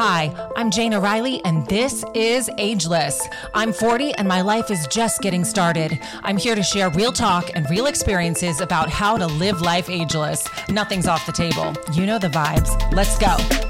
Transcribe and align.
Hi, 0.00 0.32
I'm 0.54 0.70
Jayna 0.70 1.02
Rylee, 1.02 1.40
and 1.44 1.66
this 1.66 2.04
is 2.14 2.48
Ageless. 2.56 3.20
I'm 3.52 3.72
40 3.72 4.12
and 4.12 4.28
my 4.28 4.42
life 4.42 4.70
is 4.70 4.86
just 4.86 5.20
getting 5.22 5.44
started. 5.44 5.98
I'm 6.22 6.36
here 6.36 6.54
to 6.54 6.62
share 6.62 6.88
real 6.90 7.10
talk 7.10 7.50
and 7.56 7.68
real 7.68 7.86
experiences 7.86 8.60
about 8.60 8.88
how 8.88 9.18
to 9.18 9.26
live 9.26 9.60
life 9.60 9.90
ageless. 9.90 10.46
Nothing's 10.68 11.08
off 11.08 11.26
the 11.26 11.32
table. 11.32 11.74
You 11.94 12.06
know 12.06 12.20
the 12.20 12.28
vibes. 12.28 12.70
Let's 12.92 13.18
go. 13.18 13.67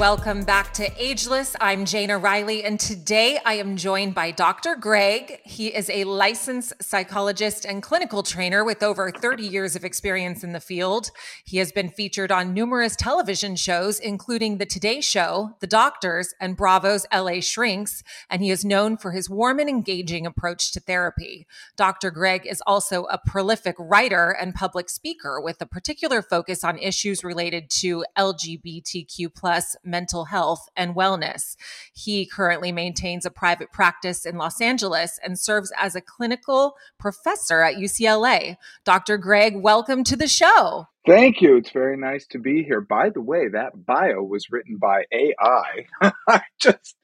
Welcome 0.00 0.42
back 0.42 0.74
to 0.74 0.90
Ageless. 1.00 1.54
I'm 1.60 1.84
Jayna 1.84 2.20
Rylee, 2.20 2.66
and 2.66 2.80
today 2.80 3.38
I 3.46 3.54
am 3.54 3.76
joined 3.76 4.12
by 4.12 4.32
Dr. 4.32 4.74
Greg. 4.74 5.38
He 5.44 5.68
is 5.68 5.88
a 5.88 6.02
licensed 6.02 6.72
psychologist 6.82 7.64
and 7.64 7.80
clinical 7.80 8.24
trainer 8.24 8.64
with 8.64 8.82
over 8.82 9.12
30 9.12 9.44
years 9.44 9.76
of 9.76 9.84
experience 9.84 10.42
in 10.42 10.52
the 10.52 10.58
field. 10.58 11.12
He 11.44 11.58
has 11.58 11.70
been 11.70 11.88
featured 11.88 12.32
on 12.32 12.52
numerous 12.52 12.96
television 12.96 13.54
shows, 13.54 14.00
including 14.00 14.58
The 14.58 14.66
Today 14.66 15.00
Show, 15.00 15.54
The 15.60 15.68
Doctors, 15.68 16.34
and 16.40 16.56
Bravo's 16.56 17.06
LA 17.14 17.38
Shrinks, 17.38 18.02
and 18.28 18.42
he 18.42 18.50
is 18.50 18.64
known 18.64 18.96
for 18.96 19.12
his 19.12 19.30
warm 19.30 19.60
and 19.60 19.68
engaging 19.70 20.26
approach 20.26 20.72
to 20.72 20.80
therapy. 20.80 21.46
Dr. 21.76 22.10
Greg 22.10 22.44
is 22.46 22.60
also 22.66 23.04
a 23.04 23.18
prolific 23.24 23.76
writer 23.78 24.32
and 24.32 24.56
public 24.56 24.90
speaker 24.90 25.40
with 25.40 25.62
a 25.62 25.66
particular 25.66 26.20
focus 26.20 26.64
on 26.64 26.78
issues 26.78 27.22
related 27.22 27.70
to 27.70 28.04
LGBTQ 28.18 29.32
plus 29.32 29.76
mental 29.84 30.26
health 30.26 30.68
and 30.76 30.94
wellness. 30.94 31.56
He 31.92 32.26
currently 32.26 32.72
maintains 32.72 33.24
a 33.24 33.30
private 33.30 33.72
practice 33.72 34.24
in 34.24 34.36
Los 34.36 34.60
Angeles 34.60 35.18
and 35.22 35.38
serves 35.38 35.72
as 35.78 35.94
a 35.94 36.00
clinical 36.00 36.74
professor 36.98 37.62
at 37.62 37.76
UCLA. 37.76 38.56
Dr. 38.84 39.18
Greg, 39.18 39.56
welcome 39.56 40.04
to 40.04 40.16
the 40.16 40.28
show. 40.28 40.86
Thank 41.06 41.42
you. 41.42 41.56
It's 41.56 41.70
very 41.70 41.96
nice 41.96 42.26
to 42.28 42.38
be 42.38 42.62
here. 42.62 42.80
By 42.80 43.10
the 43.10 43.20
way, 43.20 43.48
that 43.48 43.84
bio 43.84 44.22
was 44.22 44.50
written 44.50 44.78
by 44.78 45.04
AI. 45.12 45.86
I 46.28 46.42
just 46.58 46.96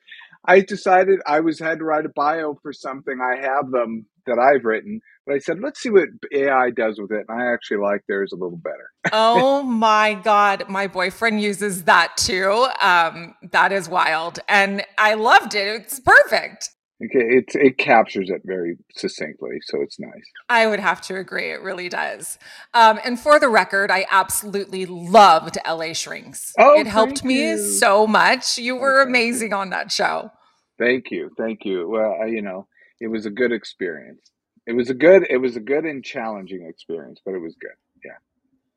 I 0.44 0.60
decided 0.60 1.20
I 1.26 1.40
was 1.40 1.58
had 1.58 1.78
to 1.78 1.84
write 1.84 2.06
a 2.06 2.10
bio 2.10 2.58
for 2.62 2.72
something. 2.72 3.18
I 3.20 3.40
have 3.42 3.70
them 3.70 4.06
that 4.30 4.40
I've 4.40 4.64
written, 4.64 5.00
but 5.26 5.36
I 5.36 5.40
said, 5.40 5.60
let's 5.62 5.80
see 5.80 5.90
what 5.90 6.08
AI 6.34 6.70
does 6.70 6.98
with 7.00 7.12
it. 7.12 7.26
And 7.28 7.40
I 7.42 7.52
actually 7.52 7.78
like 7.78 8.02
theirs 8.08 8.32
a 8.32 8.36
little 8.36 8.58
better. 8.58 8.90
oh 9.12 9.62
my 9.64 10.14
God. 10.14 10.68
My 10.68 10.86
boyfriend 10.88 11.42
uses 11.42 11.84
that 11.84 12.16
too. 12.16 12.68
Um, 12.82 13.36
that 13.52 13.72
is 13.72 13.88
wild. 13.88 14.40
And 14.48 14.84
I 14.98 15.14
loved 15.14 15.54
it. 15.54 15.68
It's 15.68 16.00
perfect. 16.00 16.70
Okay, 17.02 17.24
it 17.38 17.44
it 17.54 17.78
captures 17.78 18.28
it 18.30 18.42
very 18.44 18.76
succinctly, 18.94 19.58
so 19.62 19.80
it's 19.82 19.98
nice. 19.98 20.24
I 20.50 20.66
would 20.66 20.80
have 20.80 21.00
to 21.02 21.16
agree; 21.16 21.50
it 21.50 21.62
really 21.62 21.88
does. 21.88 22.38
Um, 22.74 23.00
and 23.04 23.18
for 23.18 23.40
the 23.40 23.48
record, 23.48 23.90
I 23.90 24.06
absolutely 24.10 24.84
loved 24.86 25.58
LA 25.66 25.94
Shrinks. 25.94 26.52
Oh, 26.58 26.78
it 26.78 26.86
helped 26.88 27.24
me 27.24 27.36
you. 27.36 27.56
so 27.56 28.06
much. 28.06 28.58
You 28.58 28.76
were 28.76 29.00
Okay. 29.00 29.08
amazing 29.08 29.54
on 29.54 29.70
that 29.70 29.92
show. 29.92 30.30
Thank 30.78 31.10
you, 31.10 31.30
thank 31.38 31.64
you. 31.64 31.88
Well, 31.88 32.16
I, 32.22 32.26
you 32.26 32.42
know, 32.42 32.66
it 33.00 33.08
was 33.08 33.26
a 33.26 33.30
good 33.30 33.52
experience. 33.52 34.30
It 34.66 34.74
was 34.74 34.90
a 34.90 34.94
good, 34.94 35.26
it 35.30 35.38
was 35.38 35.56
a 35.56 35.60
good 35.60 35.84
and 35.84 36.04
challenging 36.04 36.66
experience, 36.68 37.20
but 37.24 37.34
it 37.34 37.40
was 37.40 37.56
good. 37.60 37.76
Yeah, 38.04 38.18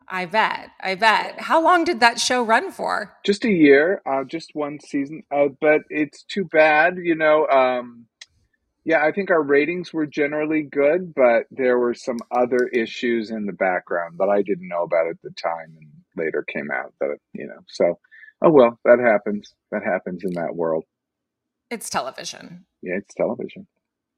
I 0.08 0.26
bet. 0.26 0.72
I 0.82 0.96
bet. 0.96 1.42
How 1.42 1.62
long 1.62 1.84
did 1.84 2.00
that 2.00 2.20
show 2.20 2.44
run 2.44 2.72
for? 2.72 3.16
just 3.26 3.46
a 3.46 3.52
year, 3.52 4.02
uh, 4.06 4.24
just 4.24 4.52
one 4.54 4.80
season, 4.80 5.24
uh, 5.32 5.48
but 5.62 5.82
it's 5.90 6.24
too 6.24 6.46
bad, 6.46 6.98
you 7.02 7.16
know. 7.16 7.48
Um, 7.48 8.08
yeah, 8.86 9.04
I 9.06 9.12
think 9.14 9.32
our 9.32 9.42
ratings 9.42 9.94
were 9.94 10.06
generally 10.06 10.64
good, 10.64 11.14
but 11.16 11.46
there 11.52 11.80
were 11.80 11.94
some 11.94 12.18
other 12.32 12.68
issues 12.68 13.30
in 13.32 13.46
the 13.46 13.54
background 13.54 14.16
that 14.20 14.30
I 14.30 14.42
didn't 14.42 14.68
know 14.68 14.84
about 14.84 15.08
at 15.08 15.22
the 15.24 15.32
time 15.32 15.76
and 15.80 15.90
later 16.18 16.44
came 16.52 16.70
out 16.72 16.94
that, 17.00 17.18
you 17.34 17.48
know, 17.48 17.60
so, 17.70 17.98
oh 18.42 18.52
well, 18.52 18.80
that 18.84 19.00
happens. 19.00 19.54
That 19.72 19.84
happens 19.84 20.24
in 20.24 20.34
that 20.34 20.56
world. 20.56 20.84
It's 21.70 21.90
television. 21.90 22.66
Yeah, 22.82 22.96
it's 22.98 23.14
television. 23.16 23.68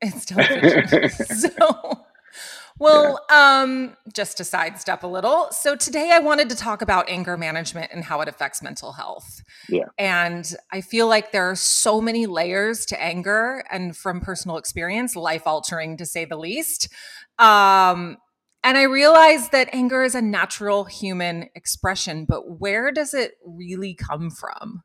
It's 0.01 0.25
television. 0.25 1.09
so, 1.09 2.05
well, 2.77 3.21
um, 3.29 3.95
just 4.13 4.37
to 4.37 4.43
sidestep 4.43 5.03
a 5.03 5.07
little. 5.07 5.47
So 5.51 5.75
today 5.75 6.11
I 6.11 6.19
wanted 6.19 6.49
to 6.49 6.55
talk 6.55 6.81
about 6.81 7.09
anger 7.09 7.37
management 7.37 7.91
and 7.93 8.03
how 8.03 8.21
it 8.21 8.27
affects 8.27 8.61
mental 8.61 8.93
health. 8.93 9.41
Yeah. 9.69 9.85
And 9.97 10.53
I 10.71 10.81
feel 10.81 11.07
like 11.07 11.31
there 11.31 11.49
are 11.49 11.55
so 11.55 12.01
many 12.01 12.25
layers 12.25 12.85
to 12.87 13.01
anger 13.01 13.63
and 13.71 13.95
from 13.95 14.19
personal 14.19 14.57
experience, 14.57 15.15
life 15.15 15.43
altering 15.45 15.97
to 15.97 16.05
say 16.05 16.25
the 16.25 16.37
least. 16.37 16.89
Um, 17.39 18.17
and 18.65 18.77
I 18.79 18.83
realize 18.83 19.49
that 19.49 19.69
anger 19.73 20.03
is 20.03 20.15
a 20.15 20.21
natural 20.21 20.85
human 20.85 21.49
expression, 21.53 22.25
but 22.27 22.59
where 22.59 22.91
does 22.91 23.13
it 23.13 23.33
really 23.45 23.93
come 23.93 24.31
from? 24.31 24.81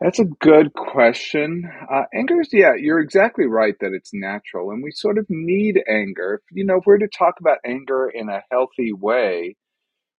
That's 0.00 0.18
a 0.18 0.24
good 0.24 0.72
question. 0.74 1.70
Uh, 1.90 2.02
anger 2.14 2.40
is, 2.40 2.48
yeah, 2.52 2.72
you're 2.76 2.98
exactly 3.00 3.46
right 3.46 3.74
that 3.80 3.92
it's 3.94 4.10
natural, 4.12 4.70
and 4.70 4.82
we 4.82 4.90
sort 4.90 5.18
of 5.18 5.26
need 5.28 5.80
anger. 5.88 6.42
You 6.50 6.64
know, 6.66 6.78
if 6.78 6.84
we're 6.86 6.98
to 6.98 7.08
talk 7.08 7.34
about 7.40 7.58
anger 7.64 8.10
in 8.12 8.28
a 8.28 8.42
healthy 8.50 8.92
way, 8.92 9.56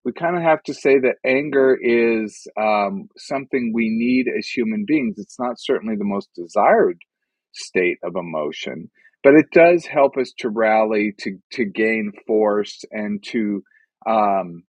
we 0.05 0.13
kind 0.13 0.37
of 0.37 0.43
have 0.43 0.63
to 0.63 0.73
say 0.73 0.99
that 0.99 1.17
anger 1.25 1.77
is 1.81 2.47
um, 2.59 3.09
something 3.17 3.73
we 3.73 3.89
need 3.89 4.27
as 4.37 4.47
human 4.47 4.85
beings. 4.87 5.15
It's 5.19 5.39
not 5.39 5.55
certainly 5.59 5.95
the 5.97 6.05
most 6.05 6.29
desired 6.35 6.99
state 7.53 7.97
of 8.03 8.15
emotion, 8.15 8.89
but 9.23 9.35
it 9.35 9.47
does 9.53 9.85
help 9.85 10.17
us 10.17 10.33
to 10.39 10.49
rally, 10.49 11.13
to 11.19 11.37
to 11.53 11.65
gain 11.65 12.11
force, 12.27 12.83
and 12.91 13.23
to 13.31 13.63
um, 14.07 14.63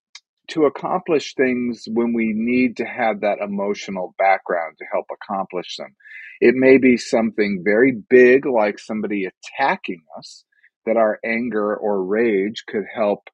to 0.49 0.65
accomplish 0.65 1.35
things 1.35 1.85
when 1.91 2.13
we 2.13 2.33
need 2.35 2.77
to 2.77 2.85
have 2.85 3.21
that 3.21 3.39
emotional 3.41 4.15
background 4.17 4.77
to 4.79 4.85
help 4.91 5.05
accomplish 5.11 5.77
them. 5.77 5.95
It 6.41 6.55
may 6.55 6.77
be 6.77 6.97
something 6.97 7.63
very 7.63 7.93
big, 8.09 8.45
like 8.45 8.79
somebody 8.79 9.25
attacking 9.25 10.03
us, 10.17 10.43
that 10.85 10.97
our 10.97 11.19
anger 11.25 11.75
or 11.75 12.03
rage 12.03 12.63
could 12.67 12.85
help 12.93 13.29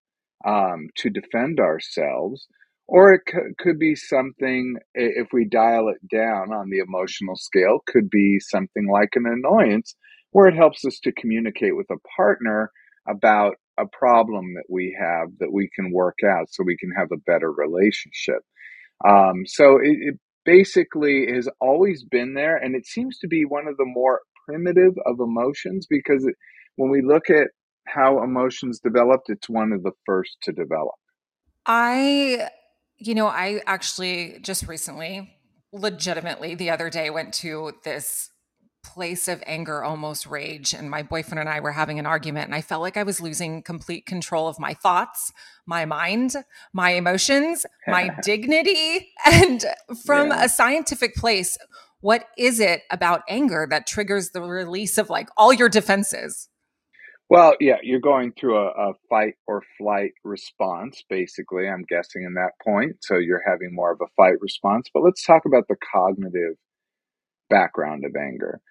um, 0.45 0.87
to 0.97 1.09
defend 1.09 1.59
ourselves. 1.59 2.47
Or 2.87 3.13
it 3.13 3.21
c- 3.29 3.37
could 3.59 3.79
be 3.79 3.95
something, 3.95 4.75
if 4.93 5.29
we 5.33 5.45
dial 5.45 5.89
it 5.89 6.07
down 6.13 6.51
on 6.51 6.69
the 6.69 6.79
emotional 6.79 7.35
scale, 7.35 7.79
could 7.87 8.09
be 8.09 8.39
something 8.39 8.87
like 8.91 9.11
an 9.15 9.25
annoyance, 9.25 9.95
where 10.31 10.47
it 10.47 10.55
helps 10.55 10.85
us 10.85 10.99
to 11.03 11.11
communicate 11.13 11.75
with 11.75 11.89
a 11.89 11.99
partner 12.15 12.71
about 13.07 13.55
a 13.81 13.87
problem 13.97 14.53
that 14.55 14.65
we 14.69 14.95
have 14.99 15.29
that 15.39 15.51
we 15.51 15.69
can 15.75 15.91
work 15.91 16.19
out 16.25 16.47
so 16.49 16.63
we 16.63 16.77
can 16.77 16.91
have 16.97 17.09
a 17.11 17.17
better 17.25 17.51
relationship. 17.51 18.41
Um, 19.07 19.45
so 19.45 19.77
it, 19.77 19.97
it 19.99 20.19
basically 20.45 21.27
has 21.33 21.49
always 21.59 22.03
been 22.03 22.33
there, 22.33 22.57
and 22.57 22.75
it 22.75 22.85
seems 22.85 23.17
to 23.19 23.27
be 23.27 23.45
one 23.45 23.67
of 23.67 23.77
the 23.77 23.85
more 23.85 24.21
primitive 24.47 24.93
of 25.05 25.19
emotions 25.19 25.87
because 25.89 26.25
it, 26.25 26.35
when 26.75 26.89
we 26.89 27.01
look 27.01 27.29
at 27.29 27.47
how 27.87 28.23
emotions 28.23 28.79
developed, 28.79 29.29
it's 29.29 29.49
one 29.49 29.71
of 29.71 29.83
the 29.83 29.91
first 30.05 30.37
to 30.43 30.51
develop. 30.51 30.95
I, 31.65 32.49
you 32.97 33.15
know, 33.15 33.27
I 33.27 33.61
actually 33.65 34.39
just 34.41 34.67
recently, 34.67 35.35
legitimately, 35.71 36.55
the 36.55 36.69
other 36.69 36.89
day 36.89 37.09
went 37.09 37.33
to 37.35 37.73
this 37.83 38.30
place 38.83 39.27
of 39.27 39.43
anger, 39.45 39.83
almost 39.83 40.27
rage. 40.27 40.73
And 40.73 40.89
my 40.89 41.03
boyfriend 41.03 41.39
and 41.39 41.49
I 41.49 41.59
were 41.61 41.71
having 41.73 41.99
an 41.99 42.05
argument, 42.05 42.45
and 42.47 42.55
I 42.55 42.61
felt 42.61 42.81
like 42.81 42.97
I 42.97 43.03
was 43.03 43.21
losing 43.21 43.63
complete 43.63 44.05
control 44.05 44.47
of 44.47 44.59
my 44.59 44.73
thoughts, 44.73 45.33
my 45.65 45.85
mind, 45.85 46.35
my 46.73 46.91
emotions, 46.91 47.65
my 47.87 48.09
dignity. 48.09 49.09
And 49.25 49.65
from 50.05 50.31
Yeah. 50.31 50.37
a 50.41 50.49
scientific 50.49 51.15
place, 51.15 51.57
what 52.01 52.25
is 52.37 52.59
it 52.59 52.83
about 52.91 53.23
anger 53.29 53.67
that 53.69 53.87
triggers 53.87 54.31
the 54.31 54.41
release 54.41 54.97
of 54.97 55.09
like 55.09 55.29
all 55.37 55.53
your 55.53 55.69
defenses? 55.69 56.49
Well, 57.29 57.55
yeah, 57.59 57.77
you're 57.81 57.99
going 57.99 58.33
through 58.33 58.57
a, 58.57 58.67
a 58.69 58.93
fight 59.09 59.35
or 59.47 59.63
flight 59.77 60.11
response, 60.23 61.03
basically, 61.09 61.67
I'm 61.67 61.83
guessing 61.89 62.23
in 62.23 62.35
that 62.35 62.51
point. 62.63 62.97
So 63.01 63.17
you're 63.17 63.43
having 63.45 63.73
more 63.73 63.91
of 63.91 64.01
a 64.01 64.07
fight 64.15 64.39
response. 64.41 64.89
But 64.93 65.03
let's 65.03 65.25
talk 65.25 65.45
about 65.45 65.67
the 65.67 65.77
cognitive 65.91 66.55
background 67.49 68.05
of 68.05 68.15
anger. 68.15 68.61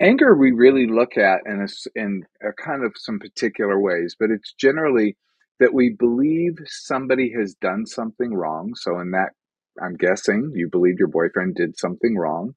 Anger, 0.00 0.36
we 0.36 0.52
really 0.52 0.86
look 0.86 1.16
at 1.16 1.40
in 1.46 1.62
a, 1.62 2.00
in 2.00 2.24
a 2.42 2.52
kind 2.52 2.84
of 2.84 2.92
some 2.96 3.18
particular 3.18 3.80
ways, 3.80 4.14
but 4.18 4.30
it's 4.30 4.54
generally 4.54 5.16
that 5.60 5.74
we 5.74 5.96
believe 5.98 6.58
somebody 6.66 7.32
has 7.38 7.54
done 7.54 7.86
something 7.86 8.34
wrong. 8.34 8.74
So, 8.76 9.00
in 9.00 9.10
that, 9.12 9.30
I'm 9.82 9.96
guessing 9.96 10.52
you 10.54 10.68
believe 10.70 10.96
your 11.00 11.08
boyfriend 11.08 11.56
did 11.56 11.78
something 11.78 12.16
wrong. 12.16 12.54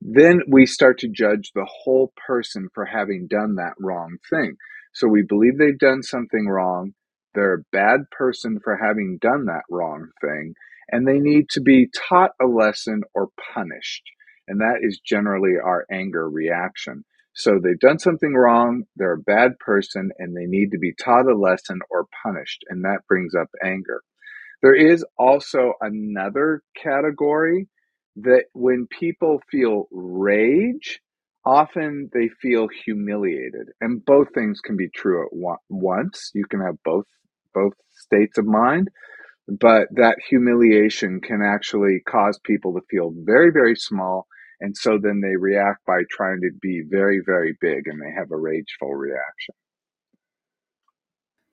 Then 0.00 0.42
we 0.48 0.66
start 0.66 0.98
to 1.00 1.08
judge 1.08 1.52
the 1.54 1.66
whole 1.68 2.12
person 2.26 2.68
for 2.74 2.84
having 2.84 3.28
done 3.28 3.56
that 3.56 3.74
wrong 3.80 4.18
thing. 4.30 4.56
So, 4.94 5.08
we 5.08 5.24
believe 5.28 5.58
they've 5.58 5.78
done 5.78 6.04
something 6.04 6.46
wrong. 6.46 6.92
They're 7.34 7.54
a 7.54 7.64
bad 7.72 8.02
person 8.16 8.60
for 8.62 8.76
having 8.76 9.18
done 9.20 9.46
that 9.46 9.64
wrong 9.70 10.10
thing, 10.20 10.54
and 10.92 11.08
they 11.08 11.18
need 11.18 11.48
to 11.50 11.60
be 11.60 11.88
taught 12.08 12.32
a 12.40 12.46
lesson 12.46 13.02
or 13.14 13.30
punished. 13.54 14.04
And 14.48 14.60
that 14.60 14.78
is 14.82 15.00
generally 15.04 15.54
our 15.62 15.86
anger 15.90 16.28
reaction. 16.28 17.04
So 17.34 17.60
they've 17.62 17.78
done 17.78 18.00
something 18.00 18.34
wrong, 18.34 18.84
they're 18.96 19.12
a 19.12 19.18
bad 19.18 19.58
person, 19.60 20.10
and 20.18 20.36
they 20.36 20.46
need 20.46 20.72
to 20.72 20.78
be 20.78 20.92
taught 20.94 21.30
a 21.30 21.38
lesson 21.38 21.78
or 21.90 22.06
punished. 22.24 22.64
And 22.68 22.84
that 22.84 23.06
brings 23.06 23.34
up 23.34 23.48
anger. 23.64 24.02
There 24.62 24.74
is 24.74 25.04
also 25.18 25.74
another 25.80 26.62
category 26.82 27.68
that 28.16 28.46
when 28.54 28.88
people 28.88 29.40
feel 29.50 29.86
rage, 29.92 31.00
often 31.44 32.10
they 32.12 32.28
feel 32.42 32.68
humiliated. 32.84 33.68
And 33.80 34.04
both 34.04 34.34
things 34.34 34.60
can 34.60 34.76
be 34.76 34.88
true 34.88 35.24
at 35.24 35.58
once. 35.68 36.32
You 36.34 36.44
can 36.46 36.60
have 36.60 36.82
both 36.84 37.06
both 37.54 37.74
states 37.90 38.38
of 38.38 38.46
mind, 38.46 38.88
but 39.48 39.88
that 39.92 40.18
humiliation 40.28 41.20
can 41.20 41.40
actually 41.42 42.00
cause 42.08 42.38
people 42.44 42.74
to 42.74 42.80
feel 42.90 43.12
very 43.14 43.50
very 43.52 43.76
small 43.76 44.26
and 44.60 44.76
so 44.76 44.98
then 45.02 45.20
they 45.20 45.36
react 45.36 45.84
by 45.86 46.02
trying 46.10 46.40
to 46.40 46.50
be 46.60 46.82
very 46.88 47.20
very 47.24 47.56
big 47.60 47.86
and 47.86 48.00
they 48.00 48.12
have 48.16 48.30
a 48.30 48.36
rageful 48.36 48.94
reaction. 48.94 49.54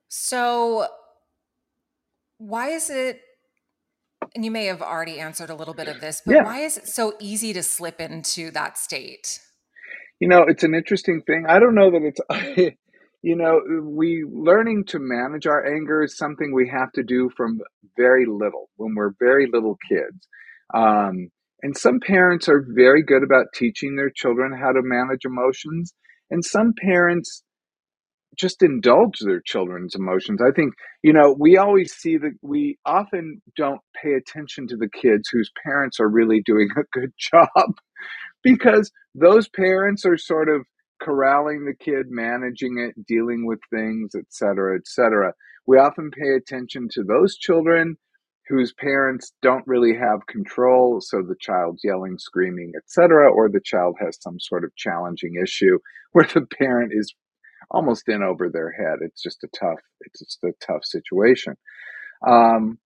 So 0.07 0.87
why 2.37 2.69
is 2.69 2.89
it 2.89 3.21
and 4.33 4.43
you 4.43 4.51
may 4.51 4.65
have 4.65 4.81
already 4.81 5.19
answered 5.19 5.49
a 5.49 5.55
little 5.55 5.73
bit 5.73 5.87
of 5.87 6.01
this, 6.01 6.21
but 6.25 6.33
Yeah. 6.35 6.43
why 6.43 6.59
is 6.59 6.77
it 6.77 6.87
so 6.87 7.13
easy 7.19 7.53
to 7.53 7.63
slip 7.63 8.01
into 8.01 8.51
that 8.51 8.77
state? 8.77 9.39
You 10.19 10.27
know, 10.27 10.43
it's 10.43 10.63
an 10.63 10.73
interesting 10.73 11.21
thing. 11.21 11.45
I 11.47 11.59
don't 11.59 11.75
know 11.75 11.91
that 11.91 12.01
it's 12.03 12.19
you 13.21 13.35
know, 13.35 13.59
we 13.83 14.23
learning 14.23 14.85
to 14.85 14.99
manage 14.99 15.47
our 15.47 15.65
anger 15.65 16.03
is 16.03 16.17
something 16.17 16.53
we 16.53 16.69
have 16.69 16.91
to 16.93 17.03
do 17.03 17.29
from 17.35 17.59
very 17.97 18.25
little, 18.25 18.69
when 18.75 18.93
we're 18.93 19.13
very 19.19 19.47
little 19.51 19.77
kids. 19.89 20.27
Um, 20.73 21.29
and 21.65 21.75
some 21.75 21.99
parents 21.99 22.47
are 22.47 22.63
very 22.75 23.01
good 23.01 23.23
about 23.23 23.47
teaching 23.55 23.95
their 23.95 24.11
children 24.11 24.53
how 24.55 24.71
to 24.71 24.83
manage 24.83 25.25
emotions, 25.25 25.95
and 26.29 26.45
some 26.45 26.73
parents 26.79 27.41
just 28.37 28.61
indulge 28.61 29.17
their 29.21 29.41
children's 29.43 29.95
emotions. 29.95 30.41
I 30.47 30.51
think, 30.55 30.75
you 31.01 31.11
know, 31.11 31.35
we 31.39 31.57
always 31.57 31.91
see 31.91 32.17
that 32.17 32.33
we 32.43 32.77
often 32.85 33.41
don't 33.57 33.81
pay 33.99 34.13
attention 34.13 34.67
to 34.67 34.77
the 34.77 34.87
kids 34.89 35.27
whose 35.31 35.49
parents 35.65 35.99
are 35.99 36.07
really 36.07 36.43
doing 36.45 36.69
a 36.77 36.83
good 36.91 37.11
job 37.19 37.73
because 38.43 38.91
those 39.15 39.49
parents 39.49 40.05
are 40.05 40.17
sort 40.17 40.49
of 40.49 40.67
corralling 41.01 41.65
the 41.65 41.83
kid, 41.83 42.05
managing 42.09 42.77
it, 42.77 43.07
dealing 43.07 43.47
with 43.47 43.59
things, 43.73 44.13
etc., 44.13 44.29
cetera, 44.29 44.75
et 44.75 44.85
cetera. 44.85 45.33
We 45.65 45.79
often 45.79 46.11
pay 46.11 46.35
attention 46.37 46.89
to 46.91 47.01
those 47.01 47.35
children 47.35 47.97
whose 48.47 48.73
parents 48.73 49.33
don't 49.41 49.65
really 49.67 49.95
have 49.95 50.25
control, 50.27 51.01
so 51.01 51.21
the 51.21 51.35
child's 51.39 51.81
yelling, 51.83 52.17
screaming, 52.17 52.73
etc 52.77 53.31
or 53.31 53.49
the 53.49 53.61
child 53.63 53.95
has 53.99 54.17
some 54.21 54.39
sort 54.39 54.63
of 54.63 54.75
challenging 54.75 55.35
issue 55.41 55.77
where 56.13 56.27
the 56.33 56.45
parent 56.57 56.91
is 56.93 57.13
almost 57.71 58.07
in 58.07 58.21
over 58.23 58.49
their 58.49 58.71
head. 58.71 58.99
It's 59.01 59.21
just 59.21 59.43
a 59.43 59.47
tough, 59.47 59.79
it's 60.01 60.19
just 60.19 60.43
a 60.43 60.53
tough 60.65 60.83
situation. 60.83 61.55
Um, 62.25 62.77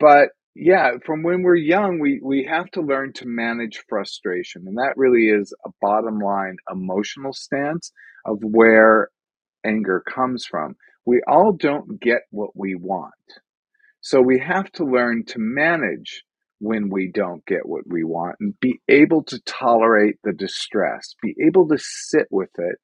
but 0.00 0.30
yeah, 0.54 0.92
from 1.04 1.22
when 1.22 1.42
we're 1.42 1.54
young, 1.56 2.00
we 2.00 2.20
we 2.22 2.44
have 2.50 2.70
to 2.72 2.80
learn 2.80 3.12
to 3.14 3.26
manage 3.26 3.84
frustration, 3.88 4.64
and 4.66 4.76
that 4.76 4.94
really 4.96 5.28
is 5.28 5.54
a 5.64 5.70
bottom 5.80 6.18
line 6.18 6.56
emotional 6.70 7.32
stance 7.32 7.92
of 8.26 8.38
where 8.42 9.10
anger 9.64 10.02
comes 10.08 10.44
from. 10.44 10.74
We 11.06 11.22
all 11.28 11.52
don't 11.52 12.00
get 12.00 12.22
what 12.30 12.50
we 12.56 12.74
want. 12.74 13.14
So 14.00 14.20
we 14.20 14.38
have 14.38 14.70
to 14.72 14.84
learn 14.84 15.24
to 15.26 15.38
manage 15.38 16.24
when 16.60 16.90
we 16.90 17.10
don't 17.12 17.44
get 17.46 17.66
what 17.66 17.84
we 17.86 18.04
want 18.04 18.36
and 18.40 18.58
be 18.60 18.80
able 18.88 19.22
to 19.24 19.40
tolerate 19.40 20.16
the 20.24 20.32
distress, 20.32 21.14
be 21.22 21.34
able 21.46 21.68
to 21.68 21.78
sit 21.78 22.26
with 22.30 22.50
it 22.58 22.76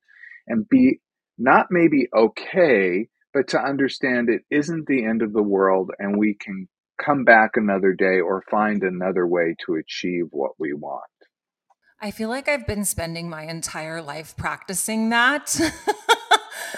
and 0.46 0.68
be 0.68 1.00
not 1.38 1.66
maybe 1.70 2.08
okay, 2.16 3.08
but 3.32 3.48
to 3.48 3.60
understand 3.60 4.28
it 4.28 4.42
isn't 4.50 4.86
the 4.86 5.04
end 5.04 5.22
of 5.22 5.32
the 5.32 5.42
world 5.42 5.90
and 5.98 6.16
we 6.16 6.36
can 6.40 6.68
come 7.04 7.24
back 7.24 7.52
another 7.56 7.92
day 7.92 8.20
or 8.20 8.44
find 8.50 8.82
another 8.82 9.26
way 9.26 9.56
to 9.66 9.74
achieve 9.74 10.26
what 10.30 10.52
we 10.58 10.72
want. 10.72 11.02
I 12.00 12.10
feel 12.10 12.28
like 12.28 12.48
I've 12.48 12.66
been 12.66 12.84
spending 12.84 13.28
my 13.28 13.44
entire 13.44 14.02
life 14.02 14.36
practicing 14.36 15.08
that. 15.08 15.58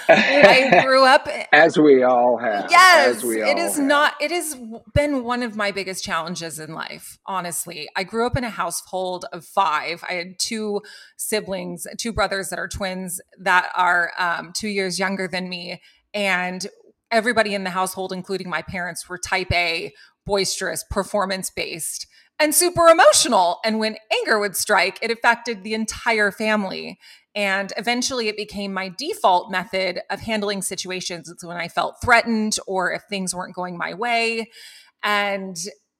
I 0.08 0.82
grew 0.84 1.04
up 1.04 1.28
as 1.52 1.78
we 1.78 2.02
all 2.02 2.38
have. 2.38 2.70
Yes, 2.70 3.22
we 3.22 3.43
it 3.43 3.58
is 3.58 3.76
have. 3.76 3.87
not 3.87 4.14
it 4.20 4.31
has 4.31 4.56
been 4.94 5.25
one 5.25 5.43
of 5.43 5.56
my 5.56 5.70
biggest 5.70 6.04
challenges 6.04 6.58
in 6.58 6.75
life, 6.75 7.19
honestly. 7.26 7.88
I 7.96 8.04
grew 8.04 8.26
up 8.26 8.37
in 8.37 8.44
a 8.44 8.50
household 8.50 9.25
of 9.32 9.44
5. 9.44 10.04
I 10.08 10.12
had 10.14 10.38
two 10.38 10.82
siblings, 11.16 11.87
two 11.98 12.12
brothers 12.12 12.48
that 12.50 12.58
are 12.58 12.69
twins 12.69 13.20
that 13.38 13.70
are 13.75 14.12
um, 14.19 14.52
2 14.54 14.69
years 14.69 14.98
younger 14.98 15.28
than 15.28 15.48
me 15.48 15.81
and 16.14 16.66
everybody 17.10 17.54
in 17.54 17.64
the 17.64 17.70
household 17.70 18.12
including 18.12 18.48
my 18.48 18.62
parents 18.62 19.08
were 19.08 19.19
type 19.19 19.52
A, 19.52 19.93
boisterous, 20.25 20.84
performance 20.90 21.50
based 21.50 22.06
and 22.38 22.55
super 22.55 22.88
emotional. 22.88 23.61
And 23.65 23.79
when 23.79 23.97
anger 24.12 24.38
would 24.38 24.56
strike, 24.56 24.99
it 25.03 25.11
affected 25.11 25.62
the 25.62 25.75
entire 25.75 26.31
family. 26.31 26.99
And 27.35 27.73
eventually 27.77 28.29
it 28.29 28.37
became 28.37 28.73
my 28.73 28.91
default 28.97 29.50
method 29.50 30.00
of 30.11 30.21
handling 30.21 30.62
situations. 30.62 31.29
It's 31.29 31.44
when 31.44 31.56
I 31.56 31.69
felt 31.69 32.00
threatened 32.03 32.56
or 32.67 32.93
if 32.93 33.03
things 33.09 33.35
weren't 33.35 33.55
going 33.55 33.77
my 33.77 33.94
way. 33.94 34.50
And 35.03 35.56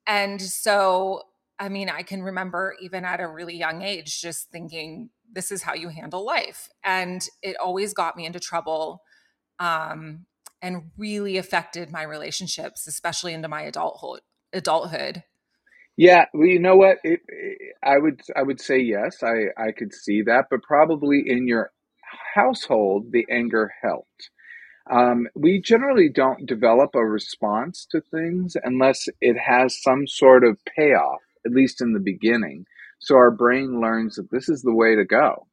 and 0.07 0.41
so 0.41 1.23
I 1.59 1.69
mean, 1.71 1.89
I 1.89 2.03
can 2.03 2.23
remember 2.23 2.75
even 2.83 3.05
at 3.05 3.21
a 3.21 3.27
really 3.27 3.57
young 3.57 3.81
age 3.81 4.21
just 4.21 4.51
thinking 4.51 5.09
this 5.33 5.51
is 5.51 5.63
how 5.63 5.75
you 5.75 5.89
handle 5.89 6.25
life. 6.25 6.69
And 6.85 7.27
it 7.43 7.57
always 7.59 7.95
got 7.95 8.17
me 8.17 8.27
into 8.27 8.41
trouble. 8.41 9.03
Um, 9.59 10.27
and 10.63 10.91
really 10.97 11.37
affected 11.37 11.93
my 11.93 12.03
relationships, 12.03 12.87
especially 12.87 13.33
into 13.33 13.49
my 13.49 13.63
adulthood. 13.63 14.21
Adulthood. 14.53 15.23
Yeah, 15.97 16.27
well, 16.35 16.49
you 16.49 16.61
know 16.61 16.77
what? 16.77 16.99
It, 17.05 17.21
it, 17.29 17.59
I 17.85 17.99
would 17.99 18.21
I 18.37 18.43
would 18.43 18.61
say 18.61 18.81
yes. 18.81 19.23
I 19.23 19.47
I 19.63 19.73
could 19.73 19.95
see 19.95 20.23
that, 20.25 20.47
but 20.51 20.63
probably 20.65 21.25
in 21.27 21.49
your 21.49 21.73
household, 22.35 23.13
the 23.13 23.27
anger 23.31 23.73
helped. 23.83 24.31
Um, 24.91 25.29
we 25.35 25.61
generally 25.61 26.11
don't 26.11 26.47
develop 26.47 26.95
a 26.95 27.05
response 27.05 27.87
to 27.93 28.03
things 28.03 28.57
unless 28.65 29.09
it 29.21 29.37
has 29.39 29.83
some 29.83 30.07
sort 30.07 30.45
of 30.45 30.59
payoff, 30.77 31.23
at 31.47 31.53
least 31.53 31.81
in 31.83 31.93
the 31.95 32.01
beginning. 32.01 32.67
So 33.01 33.17
our 33.17 33.31
brain 33.33 33.81
learns 33.81 34.17
that 34.17 34.31
this 34.31 34.49
is 34.49 34.63
the 34.63 34.75
way 34.75 34.97
to 34.97 35.05
go. 35.05 35.47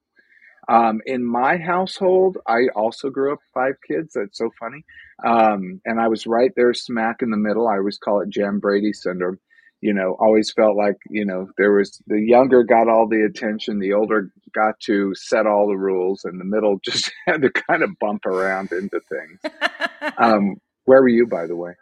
Um, 0.69 1.01
in 1.05 1.25
my 1.25 1.57
household, 1.57 2.37
I 2.47 2.69
also 2.75 3.09
grew 3.09 3.33
up 3.33 3.39
five 3.53 3.75
kids. 3.87 4.13
That's 4.15 4.37
so 4.37 4.49
funny. 4.59 4.83
Um, 5.25 5.81
and 5.85 5.99
I 5.99 6.07
was 6.07 6.27
right 6.27 6.51
there 6.55 6.73
smack 6.73 7.17
in 7.21 7.31
the 7.31 7.37
middle. 7.37 7.67
I 7.67 7.77
always 7.77 7.97
call 7.99 8.21
it 8.21 8.29
Jan 8.29 8.59
Brady 8.59 8.93
syndrome 8.93 9.39
you 9.83 9.93
know, 9.93 10.15
always 10.17 10.49
felt 10.49 10.77
like, 10.77 10.95
you 11.09 11.25
know, 11.25 11.49
there 11.57 11.73
was 11.73 12.01
the 12.07 12.17
younger 12.17 12.63
got 12.63 12.87
all 12.87 13.05
the 13.05 13.25
attention, 13.25 13.79
the 13.79 13.91
older 13.91 14.31
got 14.55 14.79
to 14.79 15.13
set 15.13 15.45
all 15.45 15.67
the 15.67 15.75
rules, 15.75 16.23
and 16.23 16.39
the 16.39 16.45
middle 16.45 16.79
just 16.85 17.11
had 17.25 17.41
to 17.41 17.49
kind 17.49 17.83
of 17.83 17.89
bump 17.99 18.25
around 18.25 18.71
into 18.71 19.01
things. 19.09 19.41
um, 20.17 20.55
where 20.85 21.01
were 21.01 21.09
you, 21.09 21.27
by 21.27 21.47
the 21.47 21.57
way, 21.57 21.73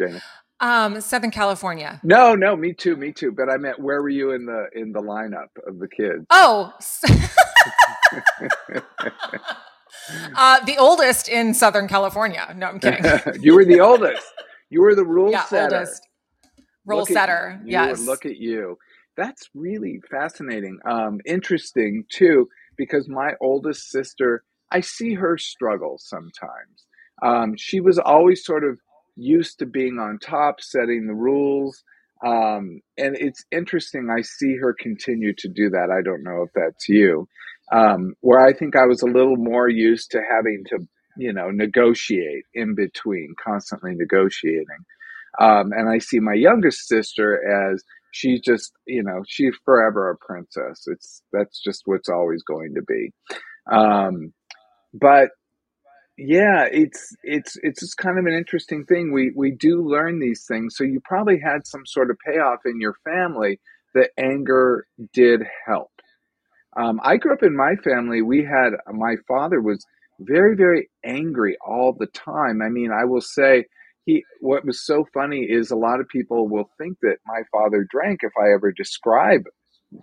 Jayna? 0.00 0.22
Um, 0.60 1.02
Southern 1.02 1.30
California. 1.30 2.00
No, 2.02 2.34
no, 2.34 2.56
me 2.56 2.72
too, 2.72 2.96
me 2.96 3.12
too. 3.12 3.32
But 3.32 3.50
I 3.50 3.58
meant 3.58 3.78
where 3.78 4.00
were 4.00 4.08
you 4.08 4.30
in 4.30 4.46
the 4.46 4.68
in 4.74 4.92
the 4.92 5.02
lineup 5.02 5.48
of 5.66 5.78
the 5.78 5.88
kids? 5.88 6.24
Oh. 6.30 6.72
uh, 10.34 10.64
the 10.64 10.78
oldest 10.78 11.28
in 11.28 11.52
Southern 11.52 11.86
California. 11.86 12.54
No, 12.56 12.68
I'm 12.68 12.80
kidding. 12.80 13.42
you 13.42 13.54
were 13.54 13.66
the 13.66 13.80
oldest. 13.80 14.24
You 14.70 14.80
were 14.80 14.94
the 14.94 15.04
rule 15.04 15.30
yeah, 15.30 15.44
setter. 15.44 15.76
Oldest. 15.76 16.07
Role 16.88 17.00
look 17.00 17.08
setter. 17.08 17.60
Yes. 17.64 18.04
Look 18.04 18.24
at 18.24 18.36
you. 18.36 18.76
That's 19.16 19.48
really 19.54 20.00
fascinating. 20.10 20.78
Um, 20.88 21.20
interesting 21.26 22.04
too, 22.10 22.48
because 22.76 23.08
my 23.08 23.32
oldest 23.40 23.90
sister, 23.90 24.44
I 24.70 24.80
see 24.80 25.14
her 25.14 25.36
struggle 25.36 25.96
sometimes. 25.98 26.86
Um, 27.22 27.54
she 27.56 27.80
was 27.80 27.98
always 27.98 28.44
sort 28.44 28.64
of 28.64 28.78
used 29.16 29.58
to 29.58 29.66
being 29.66 29.98
on 29.98 30.18
top, 30.18 30.60
setting 30.60 31.06
the 31.06 31.14
rules. 31.14 31.82
Um, 32.24 32.80
and 32.96 33.16
it's 33.18 33.44
interesting. 33.50 34.08
I 34.10 34.22
see 34.22 34.56
her 34.56 34.74
continue 34.78 35.34
to 35.38 35.48
do 35.48 35.68
that. 35.70 35.90
I 35.90 36.02
don't 36.02 36.22
know 36.22 36.44
if 36.44 36.50
that's 36.54 36.88
you. 36.88 37.28
Um, 37.72 38.14
where 38.20 38.40
I 38.40 38.52
think 38.52 38.76
I 38.76 38.86
was 38.86 39.02
a 39.02 39.06
little 39.06 39.36
more 39.36 39.68
used 39.68 40.12
to 40.12 40.20
having 40.22 40.62
to, 40.70 40.78
you 41.16 41.32
know, 41.32 41.50
negotiate 41.50 42.44
in 42.54 42.74
between, 42.74 43.34
constantly 43.44 43.94
negotiating. 43.94 44.84
Um, 45.40 45.72
and 45.72 45.88
I 45.88 45.98
see 45.98 46.20
my 46.20 46.34
youngest 46.34 46.88
sister 46.88 47.70
as 47.72 47.82
she's 48.12 48.40
just, 48.40 48.72
you 48.86 49.02
know, 49.02 49.22
she's 49.26 49.54
forever 49.64 50.10
a 50.10 50.16
princess. 50.16 50.84
It's 50.86 51.22
that's 51.32 51.62
just 51.62 51.82
what's 51.84 52.08
always 52.08 52.42
going 52.42 52.74
to 52.74 52.82
be. 52.82 53.12
Um, 53.70 54.32
but 54.94 55.30
yeah, 56.16 56.66
it's 56.70 57.14
it's 57.22 57.56
it's 57.62 57.80
just 57.80 57.96
kind 57.96 58.18
of 58.18 58.26
an 58.26 58.32
interesting 58.32 58.84
thing. 58.84 59.12
We 59.12 59.32
we 59.36 59.52
do 59.52 59.86
learn 59.86 60.18
these 60.18 60.44
things. 60.46 60.74
So 60.76 60.84
you 60.84 61.00
probably 61.04 61.38
had 61.38 61.66
some 61.66 61.86
sort 61.86 62.10
of 62.10 62.18
payoff 62.26 62.60
in 62.66 62.80
your 62.80 62.96
family 63.04 63.60
that 63.94 64.10
anger 64.18 64.86
did 65.12 65.42
help. 65.66 65.92
Um, 66.76 67.00
I 67.02 67.16
grew 67.16 67.32
up 67.32 67.42
in 67.42 67.56
my 67.56 67.76
family. 67.76 68.22
We 68.22 68.44
had 68.44 68.70
my 68.92 69.14
father 69.28 69.60
was 69.60 69.84
very 70.20 70.56
very 70.56 70.90
angry 71.04 71.56
all 71.64 71.94
the 71.96 72.06
time. 72.08 72.62
I 72.62 72.68
mean, 72.68 72.90
I 72.90 73.04
will 73.04 73.20
say 73.20 73.66
he 74.08 74.24
what 74.40 74.64
was 74.64 74.86
so 74.86 75.04
funny 75.12 75.40
is 75.40 75.70
a 75.70 75.76
lot 75.76 76.00
of 76.00 76.08
people 76.08 76.48
will 76.48 76.70
think 76.78 76.96
that 77.02 77.18
my 77.26 77.42
father 77.52 77.86
drank 77.90 78.20
if 78.22 78.32
I 78.40 78.54
ever 78.54 78.72
describe 78.72 79.42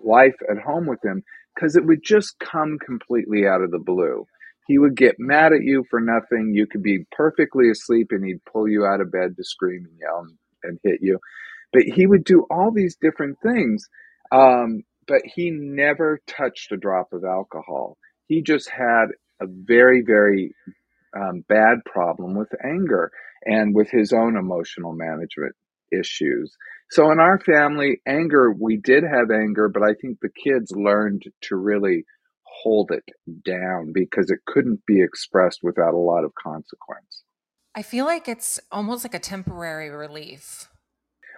life 0.03 0.35
at 0.47 0.61
home 0.61 0.85
with 0.85 1.03
him 1.03 1.23
because 1.55 1.75
it 1.75 1.85
would 1.85 2.03
just 2.03 2.37
come 2.37 2.77
completely 2.85 3.47
out 3.47 3.63
of 3.63 3.71
the 3.71 3.79
blue. 3.79 4.27
He 4.67 4.77
would 4.77 4.95
get 4.95 5.15
mad 5.17 5.53
at 5.53 5.63
you 5.63 5.85
for 5.89 5.99
nothing. 5.99 6.51
You 6.53 6.67
could 6.67 6.83
be 6.83 7.05
perfectly 7.11 7.71
asleep 7.71 8.09
and 8.11 8.23
he'd 8.23 8.45
pull 8.45 8.69
you 8.69 8.85
out 8.85 9.01
of 9.01 9.11
bed 9.11 9.35
to 9.37 9.43
scream 9.43 9.85
and 9.89 9.97
yell 9.99 10.19
and, 10.19 10.37
and 10.63 10.79
hit 10.83 10.99
you. 11.01 11.17
But 11.73 11.83
he 11.83 12.05
would 12.05 12.25
do 12.25 12.45
all 12.51 12.71
these 12.71 12.95
different 13.01 13.39
things. 13.41 13.87
Um, 14.31 14.83
but 15.07 15.21
he 15.23 15.49
never 15.49 16.19
touched 16.27 16.71
a 16.71 16.77
drop 16.77 17.11
of 17.11 17.23
alcohol. 17.23 17.97
He 18.27 18.43
just 18.43 18.69
had 18.69 19.05
a 19.41 19.47
very, 19.47 20.03
very 20.05 20.53
um, 21.15 21.43
bad 21.49 21.79
problem 21.85 22.35
with 22.35 22.49
anger 22.63 23.11
and 23.45 23.75
with 23.75 23.89
his 23.89 24.11
own 24.13 24.37
emotional 24.37 24.93
management 24.93 25.55
issues. 25.91 26.55
So 26.91 27.11
in 27.11 27.19
our 27.19 27.39
family, 27.39 28.01
anger, 28.07 28.51
we 28.51 28.77
did 28.77 29.03
have 29.03 29.31
anger, 29.31 29.69
but 29.69 29.83
I 29.83 29.93
think 29.99 30.19
the 30.21 30.29
kids 30.29 30.71
learned 30.71 31.23
to 31.43 31.55
really 31.55 32.05
hold 32.43 32.91
it 32.91 33.03
down 33.43 33.91
because 33.93 34.29
it 34.29 34.39
couldn't 34.45 34.85
be 34.85 35.01
expressed 35.01 35.59
without 35.61 35.93
a 35.93 35.97
lot 35.97 36.23
of 36.23 36.33
consequence. 36.35 37.23
I 37.75 37.81
feel 37.81 38.05
like 38.05 38.27
it's 38.27 38.59
almost 38.71 39.03
like 39.03 39.13
a 39.13 39.19
temporary 39.19 39.89
relief. 39.89 40.69